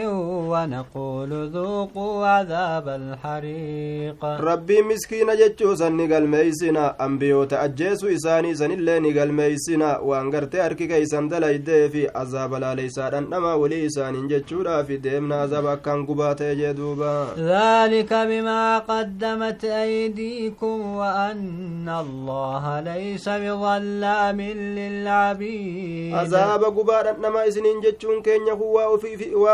ونقول 0.52 1.50
ذوقوا 1.54 2.26
عذاب 2.26 2.88
الحريق 2.88 4.24
ربي 4.24 4.82
مسكين 4.82 5.26
جتشو 5.36 5.74
سن 5.74 6.12
قلميسنا 6.12 7.04
أنبيوتا 7.06 7.64
أجيسو 7.64 8.08
إساني 8.08 8.54
سن 8.54 8.70
اللي 8.72 8.98
نقلميسنا 9.00 9.98
وانقرتي 9.98 10.66
أركي 10.66 10.86
كيسان 10.86 11.28
دلائدي 11.28 11.88
في 11.88 12.08
عذاب 12.08 12.54
لا 12.54 12.74
ليسا 12.74 13.08
namaa 13.50 13.62
walii 13.62 13.84
isaaniin 13.84 14.28
jechuudhaaf 14.30 14.88
deemna 15.04 15.40
azaba 15.44 15.72
akkaan 15.76 16.04
gubaa 16.08 16.34
ta'e 16.40 16.54
jee 16.56 16.72
duuba. 16.74 17.10
ذلك 17.38 18.12
بما 18.12 18.78
قدمت 18.78 19.64
أيديكم 19.64 20.86
وأن 20.96 21.88
الله 21.88 22.80
ليس 22.80 23.28
بظلام 23.28 24.40
للعبيد 24.40 26.14
عذاب 26.14 26.64
قبا 26.64 27.12
نما 27.22 27.48
إسنين 27.48 27.80
جتشون 27.80 28.22
كينيا 28.22 28.52
هو 28.52 28.98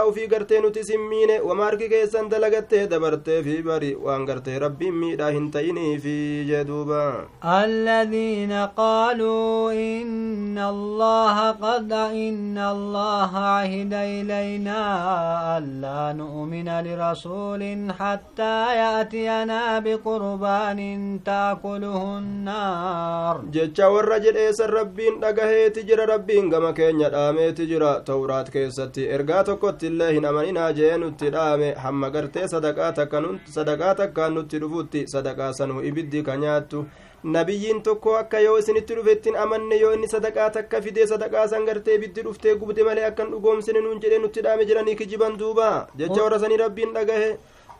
وفي 0.08 0.26
قرتي 0.26 0.58
نتسمين 0.60 1.30
ومارك 1.42 1.78
كيسان 1.88 2.28
دلقتي 2.28 2.86
دبرتي 2.86 3.42
في 3.42 3.62
بري 3.62 3.94
وان 3.94 4.26
قرتي 4.30 4.58
ربي 4.58 4.90
ميدا 4.90 5.28
هنتيني 5.30 5.98
في 5.98 6.44
جدوبا 6.44 7.26
الذين 7.44 8.52
قالوا 8.52 9.72
إن 9.72 10.58
الله 10.58 11.50
قد 11.50 11.92
إن 11.92 12.58
الله 12.58 13.30
عهد 13.38 13.85
عهد 13.86 13.94
إلينا 13.94 14.80
ألا 15.58 16.12
نؤمن 16.18 16.68
لرسول 16.86 17.62
حتى 17.98 18.56
يأتينا 18.82 19.78
بقربان 19.78 20.80
تأكله 21.24 22.02
النار. 22.18 23.36
جتشا 23.54 23.86
ورجل 23.86 24.36
إيس 24.36 24.60
الربين 24.60 25.20
دقهي 25.22 25.70
تجرى 25.70 26.04
ربين 26.04 26.50
كما 26.50 26.70
كين 26.70 27.00
يدامي 27.00 27.52
تجرى. 27.52 28.02
توراة 28.06 28.42
كيستي 28.42 29.14
إرقا 29.14 29.42
تكوت 29.42 29.84
الله 29.84 30.18
نمانينا 30.18 30.70
جينو 30.70 31.08
تدامي 31.20 31.74
حما 31.82 32.08
قرتي 32.08 32.48
صدقاتك 32.48 34.12
كانت 34.12 34.50
تدفوتي 34.50 35.06
صدقا 35.06 35.52
سنو 35.52 35.80
إبدي 35.80 36.22
كنياتو. 36.22 36.84
Nabiyyiin 37.34 37.82
tokko 37.82 38.14
akka 38.16 38.40
yoo 38.40 38.58
isinitti 38.58 38.94
dhufettin 38.96 39.36
amanne 39.44 39.76
yoo 39.80 39.92
inni 39.94 40.08
sadaqaa 40.14 40.50
takka 40.56 40.80
fidee 40.82 41.06
sadaqaa 41.12 41.46
san 41.52 41.64
gartee 41.68 41.98
biddi 42.02 42.22
dhuftee 42.26 42.54
gubde 42.60 42.82
malee 42.88 43.04
akkan 43.10 43.30
dhugoomsine 43.34 43.80
nuun 43.86 44.00
jedhee 44.04 44.18
nutti 44.24 44.40
dhaame 44.46 44.64
jiranii 44.68 44.94
kijiban 45.00 45.36
duuba 45.40 45.70
jecha 46.02 46.22
warra 46.22 46.38
sanii 46.44 46.56
rabbiin 46.62 46.92
dhagahe 46.98 47.30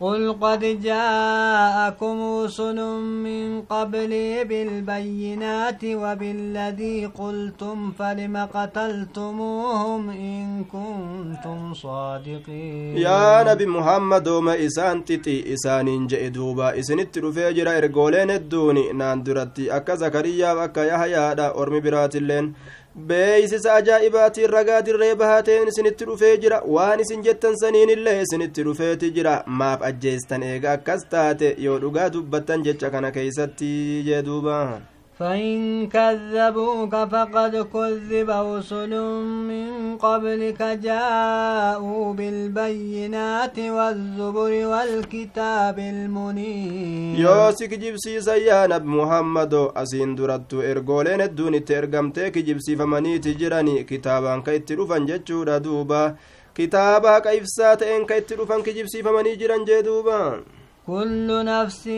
قل 0.00 0.36
قد 0.40 0.60
جاءكم 0.82 2.16
رسل 2.44 2.78
من 3.26 3.62
قبلي 3.62 4.44
بالبينات 4.44 5.82
وبالذي 5.84 7.06
قلتم 7.06 7.92
فلم 7.98 8.36
قتلتموهم 8.54 10.10
إن 10.10 10.64
كنتم 10.64 11.74
صادقين. 11.74 12.96
يا 12.96 13.42
نبي 13.52 13.66
محمد 13.66 14.28
وما 14.28 14.54
إسان 14.66 15.04
تتي 15.04 15.54
إسان 15.54 16.06
جئ 16.06 16.28
دوبا 16.28 16.78
إسنت 16.78 17.18
رفيجر 17.18 17.68
إرقولين 17.78 18.30
الدوني 18.30 18.92
ناندرتي 18.92 19.76
أكا 19.76 19.94
زكريا 19.94 20.64
أكا 20.64 20.80
يحيى 20.80 21.32
أرمي 21.40 21.80
برات 21.80 22.16
اللين 22.16 22.52
beeysisa 22.96 23.74
ajaa'ibaatiin 23.74 24.50
ragaa 24.50 24.80
dirree 24.84 25.14
bahateen 25.22 25.68
isinitti 25.68 26.04
dhufee 26.08 26.36
jira 26.44 26.60
waan 26.76 27.00
isin 27.04 27.22
jettan 27.26 27.56
saniin 27.60 27.90
illee 27.94 28.14
isinitti 28.22 28.62
dhufeeti 28.68 29.10
jira 29.16 29.34
maaf 29.46 29.82
ajjeestan 29.88 30.42
eega 30.42 30.72
akkas 30.78 31.04
taate 31.10 31.54
yoo 31.64 31.78
dhugaa 31.82 32.08
dubbattan 32.14 32.64
jecha 32.68 32.90
kana 32.94 33.10
keeysatti 33.16 33.68
jee 34.06 34.22
duuba 34.28 34.56
فإن 35.18 35.88
كذبوك 35.88 36.94
فقد 37.12 37.52
كذب 37.74 38.30
رسل 38.30 38.92
من 39.50 39.96
قبلك 39.96 40.62
جاءوا 40.62 42.12
بالبينات 42.14 43.58
والزبر 43.58 44.52
والكتاب 44.66 45.78
المنير. 45.78 47.18
يوسك 47.18 47.74
جبسي 47.74 48.20
سيانب 48.20 48.84
محمد 48.84 49.54
أسين 49.76 50.14
درت 50.14 50.54
إرغولين 50.54 51.20
الدون 51.20 51.64
ترغمتك 51.64 52.38
جبسي 52.38 52.76
فمني 52.76 53.18
تجرني 53.18 53.84
كتابا 53.84 54.42
كيت 54.46 54.72
رفن 54.72 55.06
جتشورا 55.06 55.58
دوبا 55.58 56.14
كتابا 56.54 57.18
كيفسات 57.18 57.82
إن 57.82 58.06
كيت 58.06 58.32
رفن 58.32 58.62
كجبسي 58.62 59.02
فمني 59.02 59.36
جرن 59.36 59.64
جدوبا 59.64 60.40
كل 60.86 61.44
نفس 61.44 61.88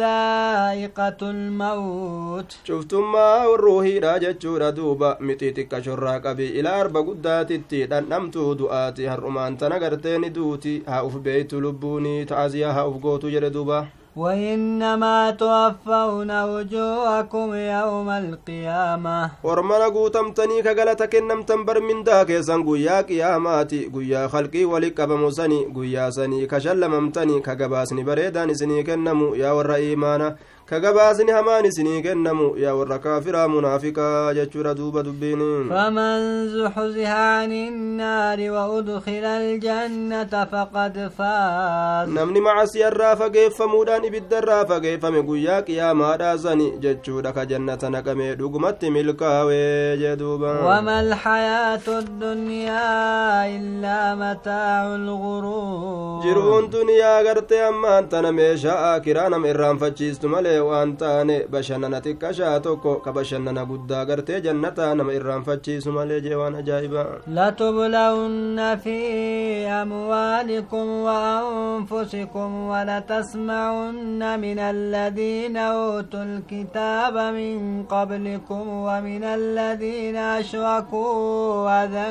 ذائقة 0.00 1.20
الموت. 1.22 2.56
شفتم 2.64 3.12
ما 3.12 3.46
والروحي 3.46 3.98
راجتشورا 3.98 4.70
دوبا 4.70 5.16
متيتك 5.20 5.80
شرا 5.80 6.18
قبي 6.18 6.60
إلى 6.60 6.80
أربع 6.80 7.00
قداتي 7.00 7.86
دنمتو 7.86 8.52
دعاتي 8.54 9.08
هرمان 9.08 9.58
تنقرتين 9.58 10.32
دوتي. 10.32 10.82
هاوف 10.88 11.16
بيت 11.16 11.54
لبوني 11.54 12.24
تعزيها 12.24 12.72
هاوف 12.72 13.02
قوتو 13.02 13.28
جردوبا 13.28 13.86
وإنما 14.18 15.30
توفون 15.30 16.30
وجوهكم 16.44 17.48
يوم 17.54 18.08
القيامة. 18.10 19.30
ورمنا 19.44 19.88
قوتمتني 19.94 20.62
كغلتا 20.62 21.06
كنمتن 21.06 21.64
بر 21.64 21.80
من 21.80 22.04
داك 22.04 22.40
سنقويا 22.40 23.00
قياماتي. 23.00 23.90
قويا 23.94 24.26
خلقي 24.26 24.64
ولك 24.64 25.00
بمسني 25.00 25.64
قويا 25.74 26.10
سني 26.10 26.46
كشلممتني 26.46 27.40
كغباسني 27.40 28.02
بريدان 28.02 28.54
سني 28.54 28.82
كنمو. 28.82 29.34
يا 29.34 29.52
ور 29.52 29.74
إيمانا 29.74 30.36
kagabaasni 30.70 31.32
hamaan 31.32 31.64
isinii 31.66 32.02
kennamu 32.02 32.46
yaa 32.62 32.74
warra 32.78 32.98
kaafiraa 33.04 33.48
munaafiqaa 33.48 34.34
jechuudha 34.38 34.74
duuba 34.80 35.02
dubbiin 35.02 35.40
faman 35.68 36.48
zuxziha 36.54 37.38
ani 37.38 37.60
innaari 37.66 38.50
waudkila 38.56 39.30
aljannata 39.36 40.42
faqad 40.50 40.98
faaz 41.18 42.08
namni 42.18 42.40
macasiyarraa 42.48 43.14
fageeffamuudhaan 43.22 44.04
ibiddarraa 44.10 44.64
fageeffame 44.72 45.22
guyyaa 45.30 45.62
qiyaamaadhaasani 45.70 46.66
jechuudha 46.84 47.32
ka 47.32 47.46
jannata 47.52 47.90
naqamee 47.96 48.34
dhugumatti 48.42 48.90
milkaawee 48.98 49.96
jee 50.02 50.16
duuba 50.24 50.52
wama 50.68 50.98
alxayaatu 50.98 51.94
addunyaa 52.02 53.46
illaa 53.56 54.16
mataacu 54.16 54.98
lguruur 55.08 56.22
jiruun 56.26 56.70
duniyaa 56.76 57.22
gartee 57.30 57.64
ammaan 57.72 58.08
tana 58.08 58.32
meeshaa 58.42 58.78
aakiraa 58.92 59.28
nama 59.28 59.48
irraanfachiistu 59.54 60.28
malee 60.58 60.70
waan 60.70 60.96
taane 60.96 61.46
bashannana 61.50 62.00
xiqqashaa 62.00 62.60
tokko 62.62 63.00
ka 63.04 63.12
bashannana 63.12 63.64
guddaa 63.70 64.04
gartee 64.04 64.40
jannataa 64.46 64.94
nama 64.94 65.12
irraanfachiisu 65.18 65.92
malee 65.92 66.20
jee 66.20 66.34
waan 66.34 66.54
ajaa'iba. 66.54 67.04
لتبلون 67.28 68.76
في 68.76 69.66
أموالكم 69.66 70.86
وأنفسكم 71.06 72.68
ولتسمعن 72.70 74.40
من 74.40 74.58
الذين 74.58 75.56
أوتوا 75.56 76.22
الكتاب 76.22 77.14
من 77.34 77.84
قبلكم 77.84 78.68
ومن 78.68 79.24
الذين 79.24 80.16
أشركوا 80.16 81.84
أذى 81.84 82.08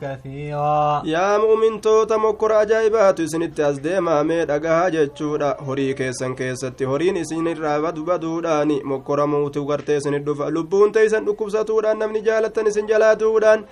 كثيرا. 0.00 1.02
يا 1.04 1.38
مؤمن 1.38 1.80
توتا 1.80 2.16
مكر 2.16 2.62
أجايبات 2.62 3.22
سنت 3.22 3.60
أزديما 3.60 4.22
ميد 4.22 4.50
أغاها 4.50 4.88
جتشودا 4.88 5.56
هوري 5.60 5.94
كيسن 5.94 6.34
كيستي 6.34 6.86
هورين 6.86 7.16
إسين 7.16 7.48
بدوداني 7.80 8.82
مكر 8.84 9.26
موتو 9.26 9.62
غرتي 9.64 10.00
سنت 10.00 10.26
دفع 10.26 10.48
لبون 10.48 10.92
تيسن 10.92 11.28
أكبساتودان 11.28 11.98
نمني 11.98 12.20
جالتني 12.20 12.70
سنجالاتودان 12.70 13.64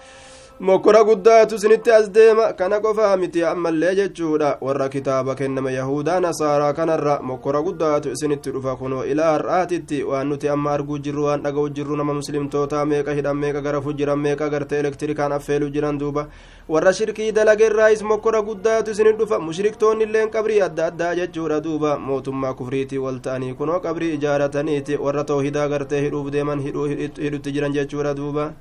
mokora 0.61 1.03
guddaatu 1.05 1.55
isinitti 1.57 1.91
as 1.91 2.09
deema 2.11 2.53
kana 2.53 2.81
qofaa 2.81 3.17
miti 3.17 3.43
ammallee 3.45 3.95
jechuudha 3.95 4.59
warra 4.61 4.89
kitaaba 4.89 5.35
kenname 5.35 5.75
yahudaa 5.75 6.21
nasaaraa 6.21 6.73
kanarra 6.73 7.19
mokora 7.23 7.61
guddaatu 7.63 8.11
isinitti 8.11 8.51
dhufa 8.53 8.77
kunoo 8.77 9.05
ilaa 9.05 9.33
har'aatitti 9.33 10.03
waan 10.05 10.29
nuti 10.29 10.49
amma 10.49 10.73
arguu 10.73 10.99
jirru 10.99 11.25
waan 11.25 11.43
dhaga'u 11.43 11.69
jirru 11.69 11.97
nama 11.97 12.15
muslimtootaa 12.15 12.85
meeqa 12.85 13.13
hidhan 13.15 13.37
meeqa 13.37 13.61
garafu 13.61 13.93
jiran 13.93 14.19
meeqa 14.19 14.49
gartee 14.49 14.79
elektirikaan 14.79 15.33
affeelu 15.33 15.71
jiran 15.71 15.99
duuba 15.99 16.27
warra 16.69 16.93
shirkii 16.93 17.33
dalageerraayis 17.33 18.03
mokora 18.03 18.43
guddaatu 18.43 18.91
isinit 18.91 19.19
dhufa 19.19 19.39
mushriktoonni 19.39 20.05
illeen 20.05 20.31
qabrii 20.31 20.61
adda 20.69 20.87
addaa 20.87 21.15
jechuudha 21.15 21.61
duuba 21.61 21.99
mootummaa 21.99 22.55
kufriitii 22.55 22.99
wal 22.99 23.19
ta'anii 23.19 23.53
kunoo 23.55 23.81
qabrii 23.81 24.15
ijaarataniiti 24.15 24.97
warra 24.97 25.25
toohidaa 25.25 25.69
gartee 25.69 26.01
hidhuuf 26.07 26.31
deeman 26.33 26.63
hidhutti 26.63 27.53
jiran 27.53 27.73
jechuudha 27.73 28.15
duuba 28.15 28.53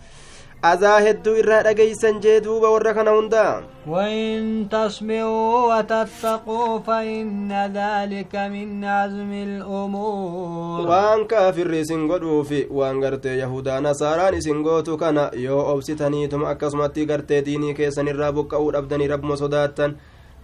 azaa 0.72 1.00
hedduu 1.06 1.36
irraa 1.42 1.62
dhageysan 1.68 2.20
jee 2.24 2.40
duuba 2.48 2.70
warra 2.76 2.94
kana 2.98 3.12
hundaa 3.20 3.54
وإن 3.88 4.70
تصبروا 4.72 5.76
وتتقوا 5.76 6.80
فإن 6.88 7.52
ذلك 7.76 8.34
من 8.36 8.84
عزم 8.86 9.32
الأمور 9.34 10.88
kaafirri 11.28 11.80
isin 11.84 12.08
godhuufi 12.08 12.68
waan 12.72 13.00
gartee 13.04 13.38
yahudaa 13.44 13.82
nasaaraan 13.82 14.34
isin 14.40 14.64
gootu 14.64 14.98
kana 14.98 15.30
yoo 15.36 15.60
obsitaniituma 15.74 16.50
akkasumatti 16.50 17.06
gartee 17.06 17.42
diinii 17.46 17.74
keessan 17.74 18.08
irraa 18.08 18.32
buqqa'uu 18.32 18.72
dhabdanii 18.72 19.08
rabbuma 19.14 19.38
sodaattan 19.38 19.98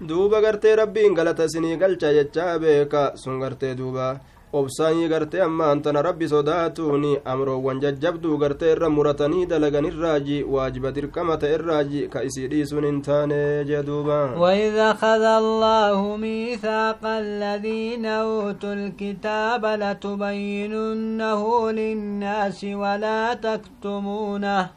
duuba 0.10 0.42
gartee 0.42 0.76
rabbiin 0.76 1.16
galata 1.16 1.44
isinii 1.50 1.78
galcha 1.78 2.12
jechaa 2.18 2.60
beeka 2.60 3.12
sun 3.16 3.40
gartee 3.40 3.76
duuba 3.78 4.20
obsaanii 4.54 5.08
gartee 5.10 5.42
ammaan 5.46 5.82
tana 5.82 6.02
rabbi 6.02 6.28
sodaatuuni 6.30 7.12
amroowwan 7.34 7.80
jajjabduu 7.84 8.38
gartee 8.44 8.72
irra 8.76 8.90
muratanii 8.90 9.46
dalagan 9.46 9.86
irraaji 9.86 10.38
waajiba 10.44 10.92
dirqama 10.96 11.38
ta'e 11.44 11.52
irraaji 11.58 12.02
ka 12.14 12.24
isii 12.30 12.48
dhiisuun 12.54 12.86
hin 12.90 13.02
taane 13.02 13.66
jee 13.70 13.84
duuba 13.84 14.18
وإذ 14.40 14.76
أخذ 14.78 15.24
الله 15.42 16.18
ميثاق 16.18 17.06
الذين 17.06 18.06
أوتوا 18.06 18.74
الكتاب 18.74 19.66
لتبيننه 19.66 21.72
للناس 21.72 22.64
ولا 22.64 23.34
تكتمونه 23.34 24.70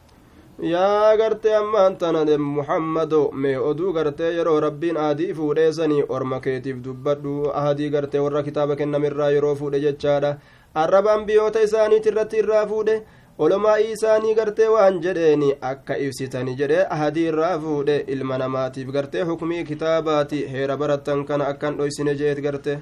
yaa 0.61 1.17
gartee 1.17 1.55
ammaan 1.55 1.97
tana 1.97 2.37
muhammado 2.37 3.31
mee 3.31 3.57
oduu 3.57 3.93
gartee 3.93 4.33
yeroo 4.35 4.59
rabbiin 4.59 4.97
aadii 4.97 5.33
fuudheesanii 5.33 6.03
orma 6.09 6.39
keetiif 6.39 6.77
dubbadhu 6.83 7.49
ahadii 7.61 7.89
gartee 7.89 8.19
warra 8.25 8.43
kitaaba 8.43 8.75
kennamirraa 8.75 9.29
yeroo 9.31 9.55
fuudhe 9.55 9.79
jechaadha 9.79 10.37
arraba 10.75 11.13
ambiyoota 11.13 11.61
isaaniit 11.67 12.05
irratti 12.05 12.37
irraa 12.43 12.65
fuudhe 12.67 13.01
olomaa'ii 13.39 13.91
isaanii 13.97 14.35
gartee 14.35 14.67
waan 14.75 15.01
jedheeni 15.01 15.53
akka 15.71 15.97
ibsitani 16.07 16.55
jedhe 16.61 16.85
ahadii 16.97 17.27
irraa 17.33 17.53
fuudhe 17.59 17.97
ilma 18.07 18.37
namaatiif 18.37 18.91
gartee 18.97 19.21
hukumii 19.31 19.63
kitaabaati 19.63 20.45
heera 20.55 20.77
barattan 20.77 21.25
kana 21.25 21.47
akkan 21.53 21.77
dhoysine 21.77 22.15
jeet 22.15 22.41
garte 22.47 22.77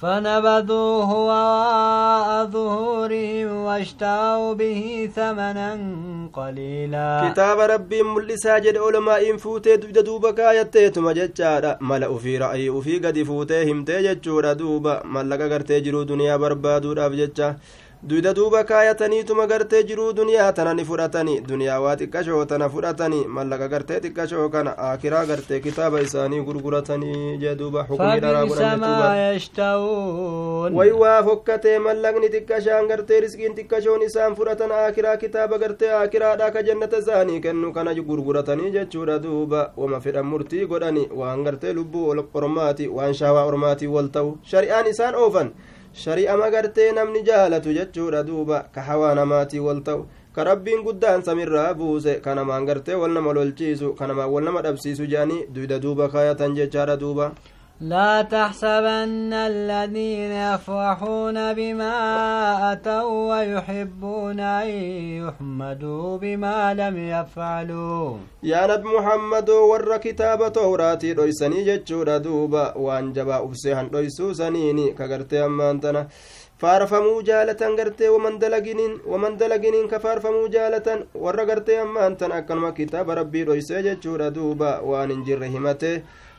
فنبذوه 0.00 1.10
وراء 1.28 2.46
ظهورهم 2.46 3.50
واشتروا 3.66 4.54
به 4.54 5.10
ثمنا 5.16 5.70
قليلا. 6.32 7.32
كتاب 7.32 7.58
ربي 7.60 8.02
ملسا 8.02 8.58
جد 8.58 8.76
علماء 8.76 9.36
فوتي 9.36 9.76
دوبا 9.76 10.00
دوبا 10.00 10.30
كايتيتما 10.30 11.12
جتشارا. 11.12 11.78
ملا 11.80 12.18
في 12.18 12.38
رأي 12.38 12.82
في 12.82 12.98
قد 12.98 13.22
فوتي 13.22 13.72
همتي 13.72 14.02
جتشورا 14.02 14.52
دوبا. 14.52 15.02
ملقا 15.04 15.48
قرتي 15.52 15.80
جرو 15.80 16.02
دنيا 16.02 16.36
بربادو 16.36 16.92
راف 16.92 17.12
duyda 18.02 18.32
duuba 18.34 18.64
kaayataniituma 18.64 19.46
gartee 19.46 19.82
jiruu 19.84 20.12
duniyaa 20.16 20.52
tana 20.52 20.74
ni 20.74 20.84
fudhatanii 20.84 21.40
duniyaa 21.48 21.80
waa 21.80 21.96
xiqqashoo 21.96 22.44
tana 22.48 22.68
fudhatanii 22.68 23.26
mallaqa 23.28 23.68
gartee 23.68 23.98
xiqqashoo 24.00 24.48
kana 24.48 24.72
akiraa 24.78 25.24
gartee 25.26 25.60
kitaaba 25.60 26.00
isaanii 26.00 26.40
gurguratanii 26.40 27.36
jee 27.42 27.54
duuba 27.54 27.82
hukumii 27.82 28.20
dharaa 28.24 28.46
godhametuuba 28.46 29.10
way 30.78 30.90
waa 31.02 31.22
fokkatee 31.28 31.78
mallaqni 31.78 32.30
xiqqashaan 32.34 32.88
gartee 32.88 33.20
riskiin 33.20 33.54
xiqqashoon 33.58 34.02
isaan 34.08 34.36
fudhatan 34.36 34.72
akiraa 34.72 35.16
kitaaba 35.16 35.58
gartee 35.58 35.92
akiraadha 36.02 36.50
ka 36.50 36.62
jannata 36.62 36.98
isaanii 37.04 37.40
kennu 37.40 37.72
kana 37.72 37.94
gurguratanii 37.94 38.70
jechuudha 38.78 39.18
duuba 39.18 39.72
wama 39.76 40.00
fedhan 40.00 40.24
murtii 40.26 40.64
godhani 40.66 41.04
waan 41.14 41.44
gartee 41.44 41.72
lubbuu 41.72 42.08
ormaati 42.34 42.88
waan 42.88 43.12
shaawaa 43.14 43.44
ormaatii 43.44 43.86
wal 43.96 44.08
ta'u 44.08 44.38
shari'aan 44.42 44.86
isaan 44.86 45.14
oofan 45.14 45.50
shari'ama 45.94 46.50
gartee 46.50 46.92
namni 46.92 47.22
jaalatu 47.22 47.72
jechuudha 47.72 48.22
duuba 48.22 48.64
ka 48.74 48.80
hawaa 48.82 49.14
namaatii 49.14 49.58
wal 49.60 49.80
ta'u 49.82 50.06
ka 50.34 50.44
rabbiin 50.44 50.82
guddaan 50.82 51.22
samirraa 51.22 51.74
buuse 51.74 52.20
ka 52.22 52.34
namaan 52.34 52.66
gartee 52.66 52.94
wal 52.94 53.10
nama 53.12 53.32
lolchiisu 53.32 53.94
ka 53.98 54.06
namaan 54.06 54.30
wal 54.30 54.44
nama 54.44 54.62
dhabsiisu 54.62 55.06
jedhanii 55.06 55.46
duyda 55.54 55.78
duuba 55.78 56.08
kaayatan 56.08 56.54
jechaadha 56.54 56.96
duuba 56.96 57.32
لا 57.80 58.22
تحسبن 58.22 59.32
الذين 59.32 60.32
يفرحون 60.32 61.52
بما 61.54 62.72
أتوا 62.72 63.30
ويحبون 63.30 64.40
أن 64.40 64.68
يحمدوا 65.24 66.18
بما 66.18 66.74
لم 66.74 66.96
يفعلوا. 67.08 68.16
يا 68.42 68.66
نبي 68.66 68.88
محمد 68.88 69.50
ور 69.50 69.96
كتاب 69.96 70.52
توراتي 70.52 71.12
رويسني 71.12 71.64
جتشورا 71.64 72.18
دوبا 72.18 72.76
وان 72.76 73.12
جبا 73.12 73.44
أفسيحن 73.44 73.86
رويسو 73.94 74.32
سنيني 74.32 74.92
كغرتي 74.92 75.44
أمانتنا. 75.44 76.08
فارفمو 76.58 77.20
جالة 77.20 77.60
غرتي 77.78 78.08
ومن 78.08 78.38
دلقنين 78.38 78.98
ومن 79.06 79.36
دلقنين 79.36 79.88
كفارفمو 79.88 80.46
جالة 80.46 81.06
ور 81.14 81.44
غرتي 81.48 81.82
أمانتنا 81.82 82.40
كنما 82.40 82.70
كتاب 82.70 83.10
ربي 83.10 83.42
رويسي 83.42 83.82
جتشورا 83.82 84.28
دوبا 84.28 84.78
وان 84.78 85.10
انجر 85.10 85.42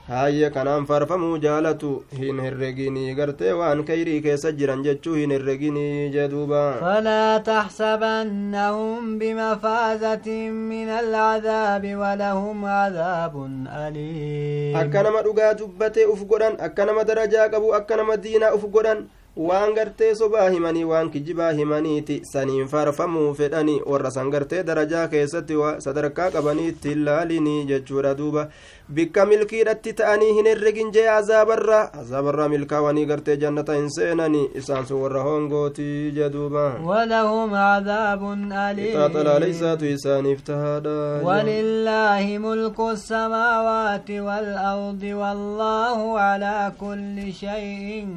haayya 0.08 0.50
kanaan 0.56 0.86
faarfamuu 0.90 1.38
jaalatu 1.44 1.92
hin 2.22 2.40
herreginii 2.46 3.14
gartee 3.20 3.52
waan 3.60 3.84
kayrii 3.90 4.22
keessa 4.26 4.52
jiran 4.62 4.84
jechuu 4.88 5.14
hin 5.20 5.32
herreginii 5.36 6.10
jeduuba. 6.16 6.64
Falaa 6.80 7.40
taxsabannahum 7.50 9.16
bimafazatin 9.20 10.52
min 10.74 10.90
alcadaabi 10.90 11.96
walahum 11.96 12.62
cadaabun 12.66 13.56
aliim. 13.86 14.76
Akka 14.84 15.04
nama 15.04 15.22
dhugaa 15.24 15.54
dubbatee 15.64 16.06
uf 16.18 16.26
godhan 16.28 16.58
akka 16.60 16.86
nama 16.86 17.04
darajaa 17.14 17.50
qabu 17.50 17.74
akka 17.80 17.98
nama 17.98 18.18
diinaa 18.18 18.54
uf 18.60 18.66
godhan 18.78 19.08
waan 19.36 19.74
gartee 19.76 20.12
sobaa 20.16 20.50
himanii 20.50 20.84
waan 20.84 21.10
kijibaa 21.12 21.52
himaniiti 21.60 22.18
saniin 22.32 22.68
faarfamuu 22.68 23.30
fedhani 23.34 23.76
warra 23.92 24.12
san 24.12 24.30
gartee 24.34 24.64
darajaa 24.70 25.08
keessatti 25.14 25.56
sadarkaa 25.86 26.26
qabaniitti 26.34 26.92
ilaalinii 26.98 27.64
jechuudha 27.70 28.12
duuba 28.18 28.44
bikka 29.00 29.26
milkiidhatti 29.26 29.94
ta'anii 30.04 30.32
hin 30.40 30.46
herregin 30.52 30.92
jee 30.98 31.08
azaabarra 31.18 31.82
azaabarra 32.04 32.50
milkaawanii 32.56 33.06
gartee 33.14 33.38
jannata 33.46 33.74
hin 33.80 33.90
seenani 33.98 34.44
isaan 34.64 34.86
sun 34.92 35.02
warra 35.04 35.22
hongootii 35.30 36.12
jeduuba 36.20 36.66
walahum 36.92 37.52
cadaabun 37.60 38.52
aliim 38.66 38.96
xaaxalaaleysaatu 39.00 39.86
isaaniif 39.96 40.44
tahaadha 40.52 40.98
walillaahi 41.32 42.40
mulku 42.48 42.90
السماوات 42.92 44.10
والأرض 44.12 45.04
والله 45.04 46.20
على 46.20 46.72
كل 46.80 47.34
شيء 47.34 48.08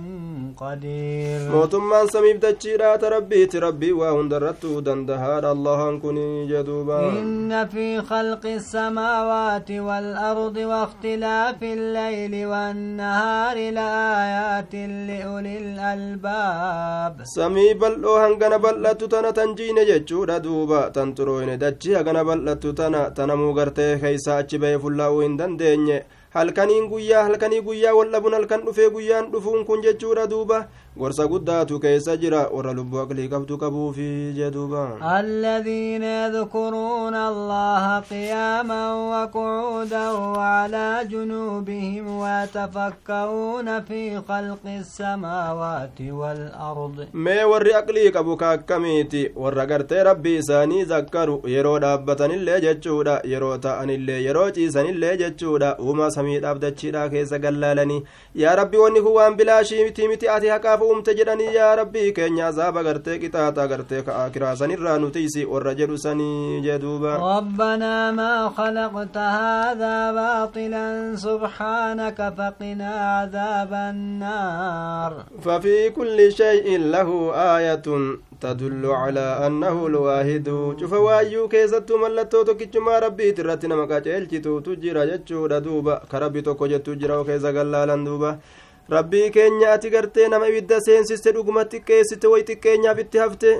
قدير 0.56 1.40
mootummaan 1.54 2.06
samiif 2.14 2.38
dachiidhaata 2.42 3.10
rabbiiti 3.16 3.60
rabbii 3.66 3.92
waa 4.00 4.10
hundarrattuu 4.18 4.80
dandahaadha 4.88 5.50
allahan 5.56 6.00
kun 6.00 6.18
jeduuba 6.52 6.98
إن 7.20 7.66
في 7.66 8.02
خلق 8.02 8.46
السماوات 8.46 9.70
الأرض 10.54 10.70
واختلاف 10.70 11.62
الليل 11.62 12.34
والنهار 12.46 13.56
لآيات 13.78 14.74
لأولي 15.08 15.54
الألباب. 15.64 17.14
سمي 17.24 17.74
بل 17.74 18.04
أوهن 18.04 18.32
غنى 18.42 18.58
بل 18.58 19.32
تنجين 19.38 19.78
يجو 19.78 20.24
ردوبا 20.24 20.88
تنترو 20.94 21.40
إن 21.42 21.58
دجي 21.58 21.96
غنى 22.06 22.22
بل 22.24 22.38
لتتنى 22.46 23.02
تنمو 23.16 23.50
غرتي 23.58 23.98
خيسا 23.98 24.38
أجي 24.38 24.58
بيف 24.58 24.82
الله 24.86 25.10
وإن 25.10 25.36
دن 25.36 25.56
halkaniin 26.34 26.88
guyyaa 26.92 27.22
halkanii 27.28 27.60
guyyaa 27.68 27.94
wal 27.98 28.10
dhabuun 28.14 28.34
halkan 28.38 28.64
dhufee 28.66 28.88
guyyaan 28.96 29.30
dhufuun 29.32 29.64
kun 29.66 29.82
jechuudha 29.82 30.26
duuba 30.30 30.58
gorsa 30.98 31.26
guddaatu 31.32 31.78
keessa 31.84 32.16
jira 32.22 32.40
warra 32.56 32.72
lubbuu 32.78 33.00
aqlii 33.02 33.28
qabdu 33.34 33.58
qabuufi 33.62 34.08
jeduuba 34.38 34.82
الذين 35.20 36.02
يذكرون 36.02 37.14
الله 37.14 37.98
قياما 38.10 38.82
وقعودا 39.12 40.10
وعلى 40.10 40.88
جنوبهم 41.10 42.04
ويتفكرون 42.22 43.80
في 43.82 44.20
خلق 44.28 44.64
السماوات 44.66 45.98
والأرض 46.00 47.06
ما 47.14 47.44
ور 47.44 47.64
aqlii 47.80 48.10
qabu 48.12 48.36
kaakkamiiti 48.36 49.30
warra 49.36 49.66
gartee 49.66 50.02
rabbii 50.04 50.36
isaanii 50.38 50.84
zakkaru 50.84 51.40
yeroo 51.54 51.78
dhaabbatanillee 51.78 52.60
jechuudha 52.60 53.20
yeroo 53.32 53.56
ta'anillee 53.58 54.20
yeroo 54.26 54.50
ciisanillee 54.50 55.16
jechuudha 55.16 55.76
uumaa 55.80 56.10
samiidhaaf 56.24 56.58
dachiidhaa 56.64 57.08
keessa 57.14 57.38
gallaalanii 57.44 58.02
yaa 58.42 58.54
rabbi 58.60 58.78
wanni 58.82 59.00
kun 59.04 59.12
waan 59.18 59.36
bilaashii 59.40 59.84
miti 59.84 60.08
miti 60.08 60.28
ati 60.34 60.48
haqaaf 60.54 60.80
uumte 60.88 61.14
jedhanii 61.18 61.54
yaa 61.56 61.74
rabbii 61.80 62.12
keenya 62.18 62.46
azaaba 62.46 62.82
gartee 62.88 63.18
qixaaxa 63.24 63.66
gartee 63.72 64.02
ka'aa 64.08 64.30
kiraasanirraa 64.36 64.98
nutiysi 65.04 65.44
warra 65.52 65.74
jedhu 65.80 65.98
sanii 66.06 66.60
jeduuba 66.68 67.12
ربنا 67.34 68.10
ما 68.12 68.48
خلقت 68.56 69.16
هذا 69.16 70.12
باطلا 70.12 71.16
سبحانك 71.16 72.18
فقنا 72.38 72.92
عذاب 73.16 73.72
النار 73.74 75.12
ففي 75.44 75.90
كل 75.90 76.32
شيء 76.32 76.66
له 76.94 77.08
آية 77.56 77.86
تدل 78.40 78.86
على 78.86 79.46
أنه 79.46 79.86
الواحد. 79.86 80.46
شوف 80.80 80.92
وايو 80.92 81.48
كيست 81.48 81.92
ملتو 81.92 82.42
تكيشما 82.42 82.98
ربي 82.98 83.32
ترتنا 83.32 83.76
مكاچيلچتو 83.76 84.58
تجرا 84.60 85.04
جچودا 85.04 85.58
دوبا 85.58 85.94
كربي 86.12 86.40
توكو 86.40 86.66
جتو 86.66 86.94
جرا 86.94 87.16
وكيزا 87.16 87.50
غلالا 87.50 87.96
دوبا. 88.04 88.38
rabbii 88.88 89.30
keenya 89.30 89.72
ati 89.72 89.90
gartee 89.90 90.28
nama 90.28 90.48
ibidda 90.48 90.80
seensiste 90.80 91.32
dhuguma 91.32 91.62
xiqqeessite 91.64 92.26
way 92.32 92.42
xiqqeenyaaf 92.48 92.98
itti 93.04 93.18
hafte 93.18 93.50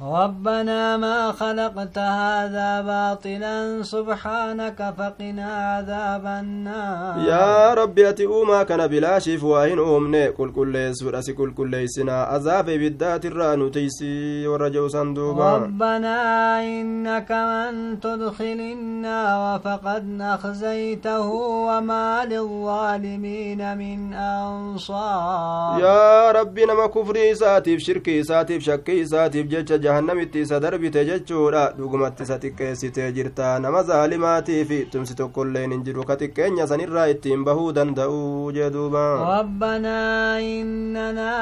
ربنا 0.00 0.96
ما 0.96 1.32
خلقت 1.32 1.98
هذا 1.98 2.80
باطلا 2.80 3.82
سبحانك 3.82 4.94
فقنا 4.98 5.46
عذاب 5.46 6.26
النار. 6.26 7.28
يا 7.28 7.74
ربي 7.74 8.08
أتي 8.08 8.26
أوما 8.26 8.62
كان 8.62 8.86
بلا 8.86 9.18
شيف 9.18 9.44
واهن 9.44 9.78
أومني 9.78 10.32
كل 10.32 10.52
كل 10.52 10.92
ورسي 11.04 11.32
كل 11.32 11.54
كل 11.54 11.70
ليسنا. 11.70 12.22
عذاب 12.22 12.64
بالذات 12.64 13.26
الران 13.26 13.70
تيسي 13.70 14.46
ورجو 14.46 14.88
صندوقا. 14.88 15.56
ربنا 15.56 16.60
إنك 16.60 17.32
من 17.32 18.00
تدخل 18.00 18.60
النار 18.76 19.58
فقد 19.58 20.18
أخزيته 20.20 21.28
وما 21.68 22.24
للظالمين 22.24 23.78
من 23.78 24.14
أنصار. 24.14 25.80
يا 25.80 26.30
ربي 26.30 26.64
نما 26.64 26.86
كفري 26.86 27.34
ساتيف 27.34 27.80
شركي 27.80 28.22
ساتيف 28.22 28.62
شكي 28.62 29.04
ساتيف 29.04 29.46
جيتش 29.46 29.85
jahannamitti 29.86 30.40
isa 30.46 30.60
darbite 30.66 31.00
jechuudha 31.10 31.62
dhugumatti 31.78 32.22
isa 32.28 32.38
xiqqeessitee 32.44 33.08
jirta 33.18 33.48
nama 33.66 33.82
zaalimaatiifi 33.90 34.78
tumsi 34.92 35.14
tokkoilleen 35.22 35.72
hin 35.76 35.84
jiru 35.88 36.04
ka 36.10 36.16
xiqqeenya 36.22 36.66
sanirraa 36.72 37.06
ittiin 37.14 37.44
bahuu 37.50 37.72
danda'u 37.80 38.20
jee 38.58 38.70
duuba 38.78 39.04
ربنا 39.36 39.98
إننا 40.40 41.34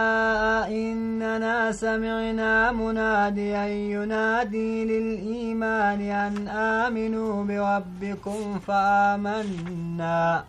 إننا 0.69 1.73
سمعنا 1.73 2.73
مناديا 2.73 3.65
ينادي 3.95 4.85
للإيمان 4.91 6.01
أن 6.25 6.49
آمنوا 6.49 7.45
بربكم 7.49 8.59
فآمنا 8.67 10.45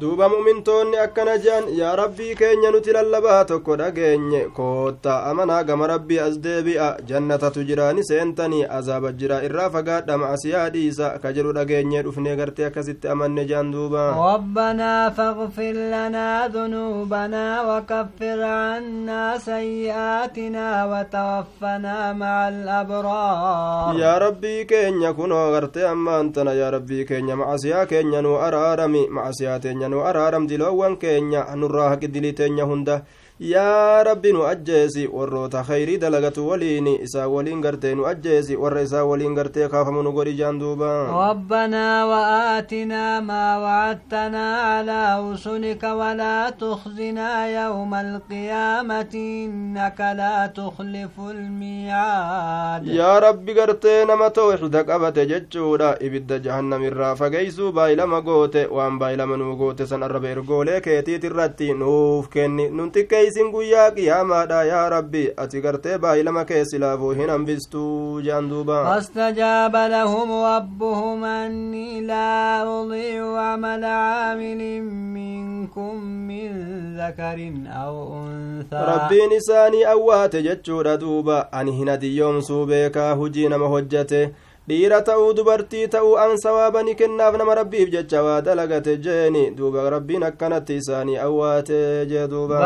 duuba 0.00 0.28
mu'mintoonni 0.28 0.98
akkana 1.00 1.34
je'an 1.44 1.68
yaa 1.80 1.96
rabbii 1.96 2.34
keenya 2.36 2.70
nuti 2.70 2.92
lallabaa 2.92 3.44
tokko 3.50 3.76
dhageenye 3.80 4.40
kootta 4.56 5.14
amanaa 5.30 5.62
gama 5.64 5.86
rabbii 5.92 6.18
as 6.20 6.36
deebi'a 6.46 6.88
jannatatu 7.10 7.64
jiraani 7.68 8.04
seentanii 8.08 8.64
azaaba 8.78 9.12
jira 9.20 9.38
irraa 9.48 9.70
fagaadha 9.76 10.18
ma'asiyaa 10.22 10.68
dhiisa 10.74 11.08
ka 11.22 11.32
jedhu 11.38 11.52
dhageenye 11.58 12.02
dhufnee 12.08 12.36
gartee 12.36 12.66
akkasitti 12.68 13.08
amanne 13.14 13.46
je'an 13.52 13.72
duuba 13.72 14.04
ربنا 14.36 15.10
فاغفر 15.10 15.72
لنا 15.72 16.48
ذنوبنا 16.48 17.46
وكفر 17.68 18.40
عنا 18.42 19.38
سيئاتنا 19.38 20.66
وتوفنا 20.90 22.12
مع 22.12 22.48
الأبرار 22.48 23.96
يا 23.98 24.18
ربي 24.18 24.64
كينيا 24.64 25.10
كنو 25.10 25.54
غرتي 25.54 25.90
أما 25.92 26.20
أنتنا 26.20 26.52
يا 26.52 26.70
ربي 26.70 27.04
كينيا 27.04 27.34
معصيا 27.34 27.84
كينيا 27.84 28.20
نو 28.20 28.36
أرارمي 28.36 29.08
معصيا 29.08 29.58
تينيا 29.58 29.85
keenya 29.86 29.88
nu 29.88 30.02
araaram 30.04 30.46
diloowwan 30.46 30.96
keenya 30.98 31.46
nurraa 31.56 31.88
haqi 31.94 32.08
dilii 32.08 32.32
teenya 32.32 32.64
hunda 32.64 33.04
yaa 33.40 34.02
rabbi 34.04 34.32
nu 34.32 34.46
ajjeesi 34.48 35.02
warroota 35.12 35.60
khayrii 35.62 35.98
dalagatu 36.00 36.48
waliin 36.48 36.86
isaa 37.04 37.26
waliin 37.28 37.60
gartee 37.60 37.94
nu 37.94 38.06
ajjeesi 38.08 38.56
warra 38.56 38.80
isaa 38.82 39.04
waliin 39.04 39.34
gartee 39.36 39.68
kaafamu 39.68 40.02
nu 40.02 40.12
godhi 40.12 40.32
jaan 40.38 40.58
duuba. 40.58 41.12
ربنا 41.12 42.04
وآتنا 42.04 43.20
ما 43.20 43.58
وعدتنا 43.58 44.56
على 44.56 45.30
رسلك 45.32 45.82
ولا 45.84 46.50
تخزنا 46.50 47.46
يوم 47.46 47.94
القيامة 47.94 49.12
إنك 49.14 50.00
لا 50.00 50.46
تخلف 50.46 51.20
الميعاد 51.20 52.86
يا 52.86 53.18
ربي 53.18 53.60
قرتي 53.60 54.04
نما 54.04 54.28
توحيد 54.28 54.76
قبت 54.76 55.18
ججودا 55.18 55.98
إبدا 56.02 56.36
جهنم 56.38 56.82
الرا 56.84 57.14
فقيسو 57.14 57.70
بايلما 57.72 58.20
قوتي 58.20 58.66
وان 58.66 58.98
بايلما 58.98 59.36
نو 59.36 59.54
قوتي 59.54 59.86
سن 59.86 60.02
الربي 60.02 60.32
رقولي 60.34 60.80
كيتي 60.80 61.18
ترتي 61.18 61.72
نوف 61.72 62.28
كني 62.28 62.68
ننتكي 62.68 63.25
isin 63.28 63.50
guyyaa 63.52 63.90
qiyaamaadha 63.90 64.64
yaa 64.70 64.88
rabbi. 64.90 65.24
Ati 65.36 65.60
gartee 65.60 65.98
baay'ilama 65.98 66.44
keessilaafuu 66.44 67.10
hin 67.20 67.30
hambistuu 67.30 68.20
jean 68.22 68.50
duuba. 68.50 68.82
فاستجاب 68.86 69.76
لهم 69.76 70.32
ربهم 70.44 71.24
أني 71.24 72.00
لا 72.00 72.62
أضيع 72.80 73.40
عمل 73.40 73.84
عامل 73.84 74.82
منكم 75.14 75.94
من 76.04 76.50
ذكر 76.96 77.38
أو 77.66 77.94
أنثى 78.26 78.76
ربين 78.88 79.32
إساني 79.36 79.90
أوات 79.90 80.36
جتشور 80.36 80.94
دوبا 80.94 81.48
أني 81.60 81.82
هنا 81.82 81.94
ديوم 81.94 82.40
سوبيكا 82.40 83.12
هجين 83.12 83.56
مهجته 83.56 84.30
dhiira 84.68 84.98
ta'uu 85.08 85.32
dubartii 85.38 85.86
ta'uu 85.94 86.14
an 86.22 86.32
sawaaba 86.44 86.82
ni 86.86 86.94
kennaaf 87.00 87.34
nama 87.40 87.54
rabbiif 87.58 87.90
jecha 87.94 88.22
waa 88.26 88.40
dalagate 88.46 88.96
jeeni 89.04 89.42
duuba 89.58 89.84
rabbiin 89.94 90.22
akkanatti 90.28 90.76
isaanii 90.82 91.16
awwaate 91.26 91.78
jee 92.12 92.26
duuba 92.32 92.58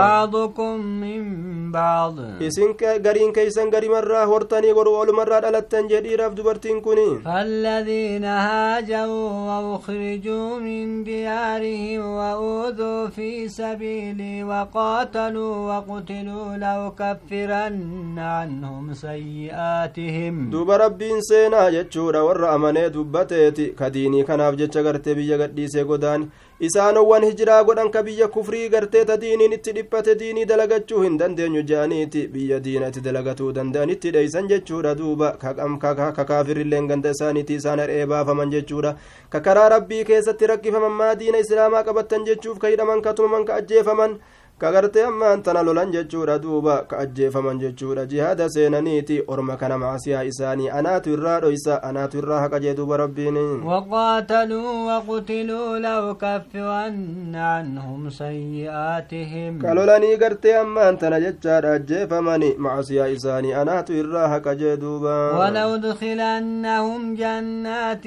isin 2.49 2.73
gariin 3.07 3.33
keeysan 3.37 3.71
garimarraa 3.75 4.25
hortanii 4.33 4.73
godhu 4.79 4.95
olumarraa 5.03 5.41
dhalattan 5.47 5.89
jee 5.93 6.01
dhiiraaf 6.07 6.35
dubartiin 6.41 6.81
kuni 6.87 7.09
فالذين 7.25 8.25
هاجروا 8.25 9.31
وأخرجوا 9.49 10.59
من 10.59 11.05
ديارهم 11.05 12.01
وأوذوا 12.07 13.09
في 13.09 13.49
سبيلي 13.49 14.45
وقاتلوا 14.45 15.55
وقتلوا 15.71 16.57
لأكفرن 16.57 18.19
عنهم 18.19 18.95
سيئاتهم 18.95 20.51
دوب 20.51 20.71
ربين 20.71 21.21
سينا 21.21 21.69
jechuudha 21.91 22.25
warra 22.25 22.51
amanee 22.51 22.91
dubbateeti 22.91 23.75
ka 23.75 23.91
diinii 23.91 24.25
kanaaf 24.25 24.57
jecha 24.57 24.83
gartee 24.83 25.15
biyya 25.15 25.39
gadhiisee 25.39 25.85
godaan 25.85 26.31
isaanowwan 26.61 27.25
hijiraa 27.25 27.65
godhan 27.65 27.91
ka 27.91 28.03
biyya 28.03 28.29
kufrii 28.29 28.69
gartee 28.69 29.05
ta 29.05 29.17
diiniin 29.17 29.53
itti 29.53 29.73
dhiphate 29.73 30.15
diinii 30.15 30.45
dalagachuu 30.45 31.03
hin 31.03 31.19
dandeenyu 31.19 31.63
je'aniiti 31.63 32.27
biyya 32.29 32.61
diina 32.65 32.89
itti 32.93 33.01
dalagatuu 33.01 33.53
danda'an 33.53 33.91
itti 33.91 34.13
dheeysan 34.13 34.49
jechuudha 34.49 34.95
duuba 34.95 35.33
ka 35.41 36.25
kaafirilleen 36.25 36.89
ganda 36.89 37.11
isaaniiti 37.17 37.55
isaan 37.55 37.83
har'ee 37.85 38.07
baafaman 38.07 38.51
jechuudha 38.57 38.97
ka 39.31 39.41
karaa 39.41 39.69
rabbii 39.77 40.05
keessatti 40.05 40.47
rakkifaman 40.53 40.93
maa 41.03 41.15
diina 41.15 41.39
islaamaa 41.47 41.83
qabattan 41.91 42.27
jechuuf 42.31 42.59
ka 42.59 42.69
hidhaman 42.75 43.03
ka 43.03 43.15
tumaman 43.15 43.45
ka 43.45 43.55
ajjeefaman 43.63 44.19
kagartee 44.61 45.05
ammaan 45.09 45.43
tana 45.43 45.63
lolan 45.67 45.93
jechuudha 45.93 46.35
duuba 46.39 46.75
ka 46.89 46.99
ajjeefaman 47.03 47.59
jechuudha 47.61 48.03
jihaada 48.07 48.49
seenaniiti 48.55 49.23
orma 49.35 49.57
kana 49.61 49.79
maasiyaa 49.83 50.25
isaanii 50.31 50.69
anaatu 50.79 51.11
irraa 51.17 51.37
dhoysa 51.45 51.79
anaatu 51.91 52.19
irraa 52.23 52.41
haqa 52.45 52.61
jee 52.65 52.75
duuba 52.81 52.97
rabbiin 53.03 53.39
وقاتلوا 53.65 54.73
وقتلوا 54.91 55.79
لأكفرن 55.79 57.35
عنهم 57.35 58.11
سيئاتهم 58.11 59.59
kalolanii 59.63 60.17
gartee 60.25 60.55
ammaan 60.59 60.99
tana 60.99 61.21
jechaadha 61.25 61.73
ajjeefamani 61.79 62.55
maasiyaa 62.67 63.09
isaanii 63.17 63.53
anaatu 63.63 63.93
irraa 64.03 64.29
haqa 64.35 64.55
jee 64.55 64.77
duuba 64.77 65.17
ولأدخلنهم 65.41 67.15
جنات 67.15 68.05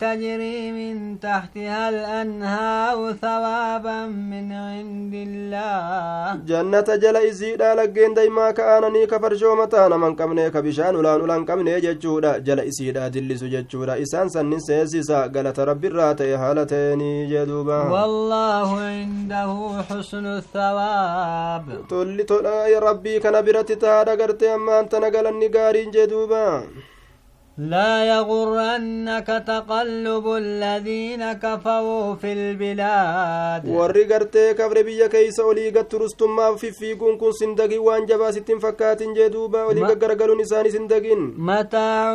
تجري 0.00 0.72
من 0.78 1.20
تحتها 1.20 1.88
الأنهار 1.88 3.12
ثوابا 3.22 4.06
من 4.06 4.52
عند 4.52 5.14
الله 5.14 5.95
jannata 6.50 6.96
jala 6.98 7.20
isiidha 7.28 7.74
laggeen 7.80 8.14
daymaa 8.14 8.52
ka'aananii 8.58 9.06
ka 9.10 9.18
farshooma 9.20 9.66
ta'an 9.74 9.92
aman 9.96 10.16
qabne 10.16 10.50
ka 10.52 10.62
bishaan 10.62 10.96
ulaan 11.00 11.22
ulaan 11.26 11.44
qabne 11.46 11.80
jechuudha. 11.86 12.32
Jala 12.40 12.64
isiidha 12.70 13.10
dillisu 13.10 13.48
jechuudha. 13.54 13.98
Isaan 13.98 14.30
sannin 14.30 14.60
seensisa 14.60 15.28
galata 15.28 15.64
rabbiirraa 15.70 16.14
ta'e 16.14 16.36
haala 16.42 16.66
ta'eenii 16.72 17.28
jeduuba 17.32 17.78
wallaahu 17.94 18.80
indahu 19.02 19.84
xusnu 19.90 20.40
thawaab. 20.52 21.64
Tolli 21.88 22.24
tolaa 22.24 22.80
rabbii 22.88 23.20
kana 23.20 23.42
biratti 23.42 23.76
tahaadha 23.76 24.16
gartee 24.16 24.52
ammaan 24.58 24.88
tana 24.88 25.10
galanni 25.10 25.48
gaariin 25.48 25.90
jeduuba 25.96 26.42
لا 27.58 28.04
يغرنك 28.04 29.26
تقلب 29.26 30.26
الذين 30.28 31.32
كفروا 31.32 32.14
في 32.14 32.32
البلاد. 32.32 33.68
ورغرتي 33.68 34.54
كفر 34.54 34.82
بيا 34.82 35.06
كيس 35.06 35.40
اولي 35.40 35.70
قد 35.70 35.86
في 36.56 36.72
في 36.72 36.94
كون 36.94 37.16
كون 37.16 37.32
سندقي 37.32 37.78
وان 37.78 38.06
جبا 38.06 38.30
ستين 38.30 38.58
فكات 38.58 39.02
جدوبا 39.02 39.62
اولي 39.62 39.80
قرقلو 39.80 40.34
نساني 40.40 40.70
سندقين 40.70 41.34
متاع 41.38 42.12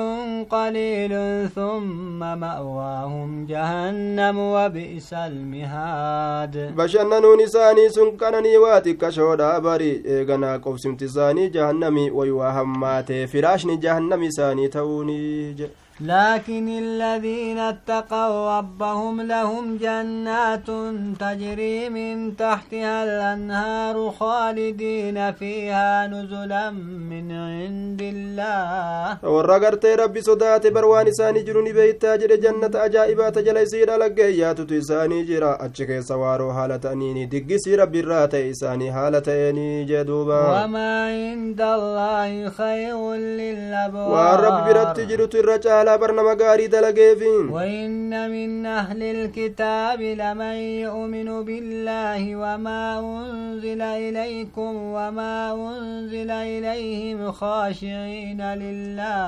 قليل 0.50 1.14
ثم 1.56 2.20
مأواهم 2.20 3.46
جهنم 3.46 4.38
وبئس 4.40 5.14
المهاد 5.14 6.76
بشننو 6.78 7.36
نساني 7.36 7.90
سنقنني 7.90 8.58
واتي 8.58 8.94
كشودا 8.94 9.60
باري 9.60 10.04
ايغنا 10.06 10.58
قوسم 10.58 10.96
تساني 10.96 11.48
جهنمي 11.50 12.12
ويواهم 12.12 12.80
ماتي 12.80 13.28
فراشني 13.28 13.76
جهنمي 13.76 14.32
ساني 14.32 14.68
توني 14.68 15.31
المجيد 15.32 15.72
لكن 16.06 16.68
الذين 16.68 17.58
اتقوا 17.58 18.58
ربهم 18.58 19.22
لهم 19.22 19.78
جنات 19.78 20.68
تجري 21.20 21.90
من 21.90 22.38
تحتها 22.38 23.04
الأنهار 23.04 24.12
خالدين 24.20 25.32
فيها 25.32 26.08
نزلا 26.08 26.72
من 27.12 27.32
عند 27.32 28.02
الله. 28.02 29.18
ورغرت 29.24 29.86
ربي 29.86 30.22
صدات 30.22 30.68
بروان 30.68 31.12
ساني 31.12 31.44
جروني 31.44 31.74
بيت 31.74 32.02
تاجر 32.02 32.36
جنة 32.36 32.72
أجائبة 32.76 33.30
تجلي 33.30 33.66
سيرا 33.66 33.98
لقيات 33.98 34.62
تساني 34.62 35.24
جرا. 35.24 35.66
أجك 35.66 36.00
سوارو 36.00 36.54
حالة 36.54 36.92
أنيني 36.92 37.26
دقي 37.26 37.58
سيرا 37.58 37.86
برات 37.86 38.36
إساني 38.36 38.92
حالة 38.94 39.28
أني 39.28 39.84
جدوبا. 39.84 40.64
وما 40.64 41.06
عند 41.06 41.62
الله 41.62 42.50
خير 42.50 43.14
للأبوار 43.14 44.42
ورب 44.42 44.66
برات 44.66 45.00
جروت 45.00 45.36
الرجالة 45.36 45.91
وإن 47.52 48.30
من 48.32 48.66
أهل 48.66 49.02
الكتاب 49.04 50.02
لمن 50.02 50.56
يؤمن 50.86 51.30
بالله 51.46 52.36
وما 52.36 53.00
أنزل 53.00 53.82
إليكم 53.82 54.76
وما 54.76 55.36
أنزل 55.54 56.32
إليهم 56.32 57.32
خاشعين 57.32 58.42
لله 58.42 59.22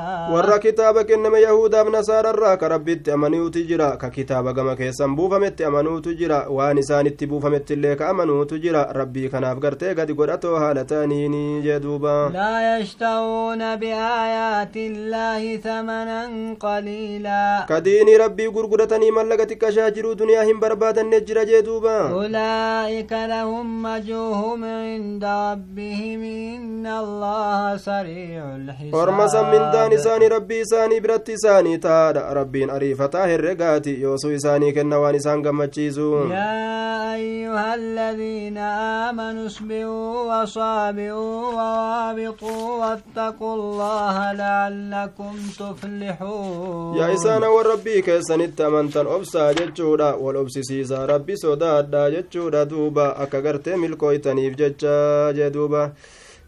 nasaararraa 1.94 2.58
ka 2.58 2.68
rabbitti 2.70 3.12
amanuutu 3.12 3.62
jira 3.64 3.98
ka 3.98 4.10
kitaaba 4.10 4.54
gama 4.54 4.76
keessan 4.76 5.16
buufametti 5.16 5.64
amanuutu 5.64 6.14
jira 6.20 6.40
waan 6.50 6.78
isaanitti 6.78 7.28
buufametti 7.28 7.74
illee 7.74 7.96
ka 7.96 8.10
amanuutu 8.10 8.58
jira 8.60 8.84
rabbii 9.00 9.30
kanaaf 9.30 9.60
gartee 9.66 9.94
gadi 10.00 10.14
godhatoo 10.14 10.56
haala 10.64 10.86
ta'aniini 10.86 11.62
jee 11.66 11.80
duuba 11.80 12.14
لا 12.34 12.78
يشترون 12.80 13.76
بآيات 13.76 14.76
الله 14.78 15.58
ثمنا 15.58 16.53
قليلا. 16.56 17.66
كديني 17.70 18.18
ربي 18.18 18.48
غرغرتني 18.48 19.12
ملغتك 19.12 19.70
شاجر 19.70 20.14
دنيا 20.14 20.52
هم 20.52 20.60
برباد 20.60 20.98
النجر 21.00 21.44
جدوبا 21.44 22.00
أولئك 22.12 23.12
لهم 23.12 23.84
مجوهم 23.84 24.64
عند 24.64 25.26
ربهم 25.26 26.22
إن 26.24 26.86
الله 26.88 27.78
سريع 27.78 28.44
الحساب. 28.56 28.94
ورمسا 28.94 29.42
من 29.42 29.72
داني 29.72 29.98
ساني 29.98 30.28
ربي 30.28 30.66
ساني 30.66 31.00
برت 31.00 31.32
ساني 31.32 31.78
تاد 31.78 32.18
ربي 32.18 32.72
أريفة 32.72 33.14
هرقاتي 33.16 33.94
يوسو 34.02 34.38
ساني 34.38 34.72
كنواني 34.72 35.20
سانقم 35.20 35.58
مجيزون 35.58 36.32
يا 36.32 37.14
أيها 37.14 37.76
الذين 37.76 38.58
آمنوا 39.08 39.46
اصبروا 39.46 40.42
وصابروا 40.42 41.54
ووابطوا 41.58 42.62
واتقوا 42.82 43.54
الله 43.56 44.16
لعلكم 44.34 45.34
تفلحوا 45.60 46.33
yaa 47.00 47.12
isaana 47.18 47.50
wan 47.56 47.66
rabbii 47.66 48.02
keessanitti 48.08 48.64
amantan 48.64 49.08
obsaa 49.18 49.54
jechuudha 49.60 50.10
wal 50.26 50.38
obsisiisa 50.44 51.06
rabbi 51.12 51.38
sodaadha 51.44 52.04
jechuudha 52.16 52.66
duuba 52.74 53.06
akka 53.26 53.42
gartee 53.46 53.78
milkooytaniif 53.84 54.56
jecha 54.62 54.98
jee 55.38 55.50
duuba 55.56 55.82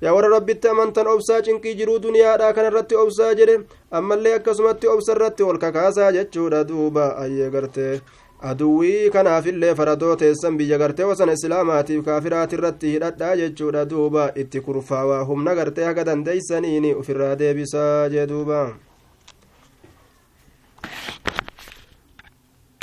yaa 0.01 0.13
warra 0.17 0.29
rabbitti 0.35 0.67
amantan 0.73 1.07
obsaa 1.15 1.41
cinqii 1.47 1.75
jiruu 1.79 1.99
duniyaadha 2.05 2.53
kanarratti 2.57 2.95
obsaa 3.05 3.33
jedhe 3.41 3.57
ammallee 4.01 4.35
akkasumatti 4.39 4.87
obsa 4.97 5.15
irratti 5.17 5.43
ol 5.49 5.57
kakaasaa 5.65 6.11
jechuudha 6.19 6.63
duuba 6.71 7.09
ayyee 7.25 7.49
gartee 7.57 7.93
aduwwii 8.49 9.09
kanaafillee 9.13 9.75
faradoo 9.75 10.15
teessan 10.21 10.57
biyya 10.57 10.77
gartee 10.81 11.05
wasana 11.11 11.33
islaamaatiif 11.37 12.03
kaafiraati 12.07 12.55
irratti 12.57 12.91
hidhadhaa 12.95 13.35
jechuudha 13.41 13.85
duuba 13.93 14.25
itti 14.43 14.61
kurfaawaa 14.65 15.21
humna 15.29 15.55
gartee 15.59 15.85
haga 15.89 16.03
dandeeysaniini 16.09 16.93
ufirraa 17.03 17.35
deebisaa 17.41 18.09
jee 18.15 18.27
duuba 18.33 18.59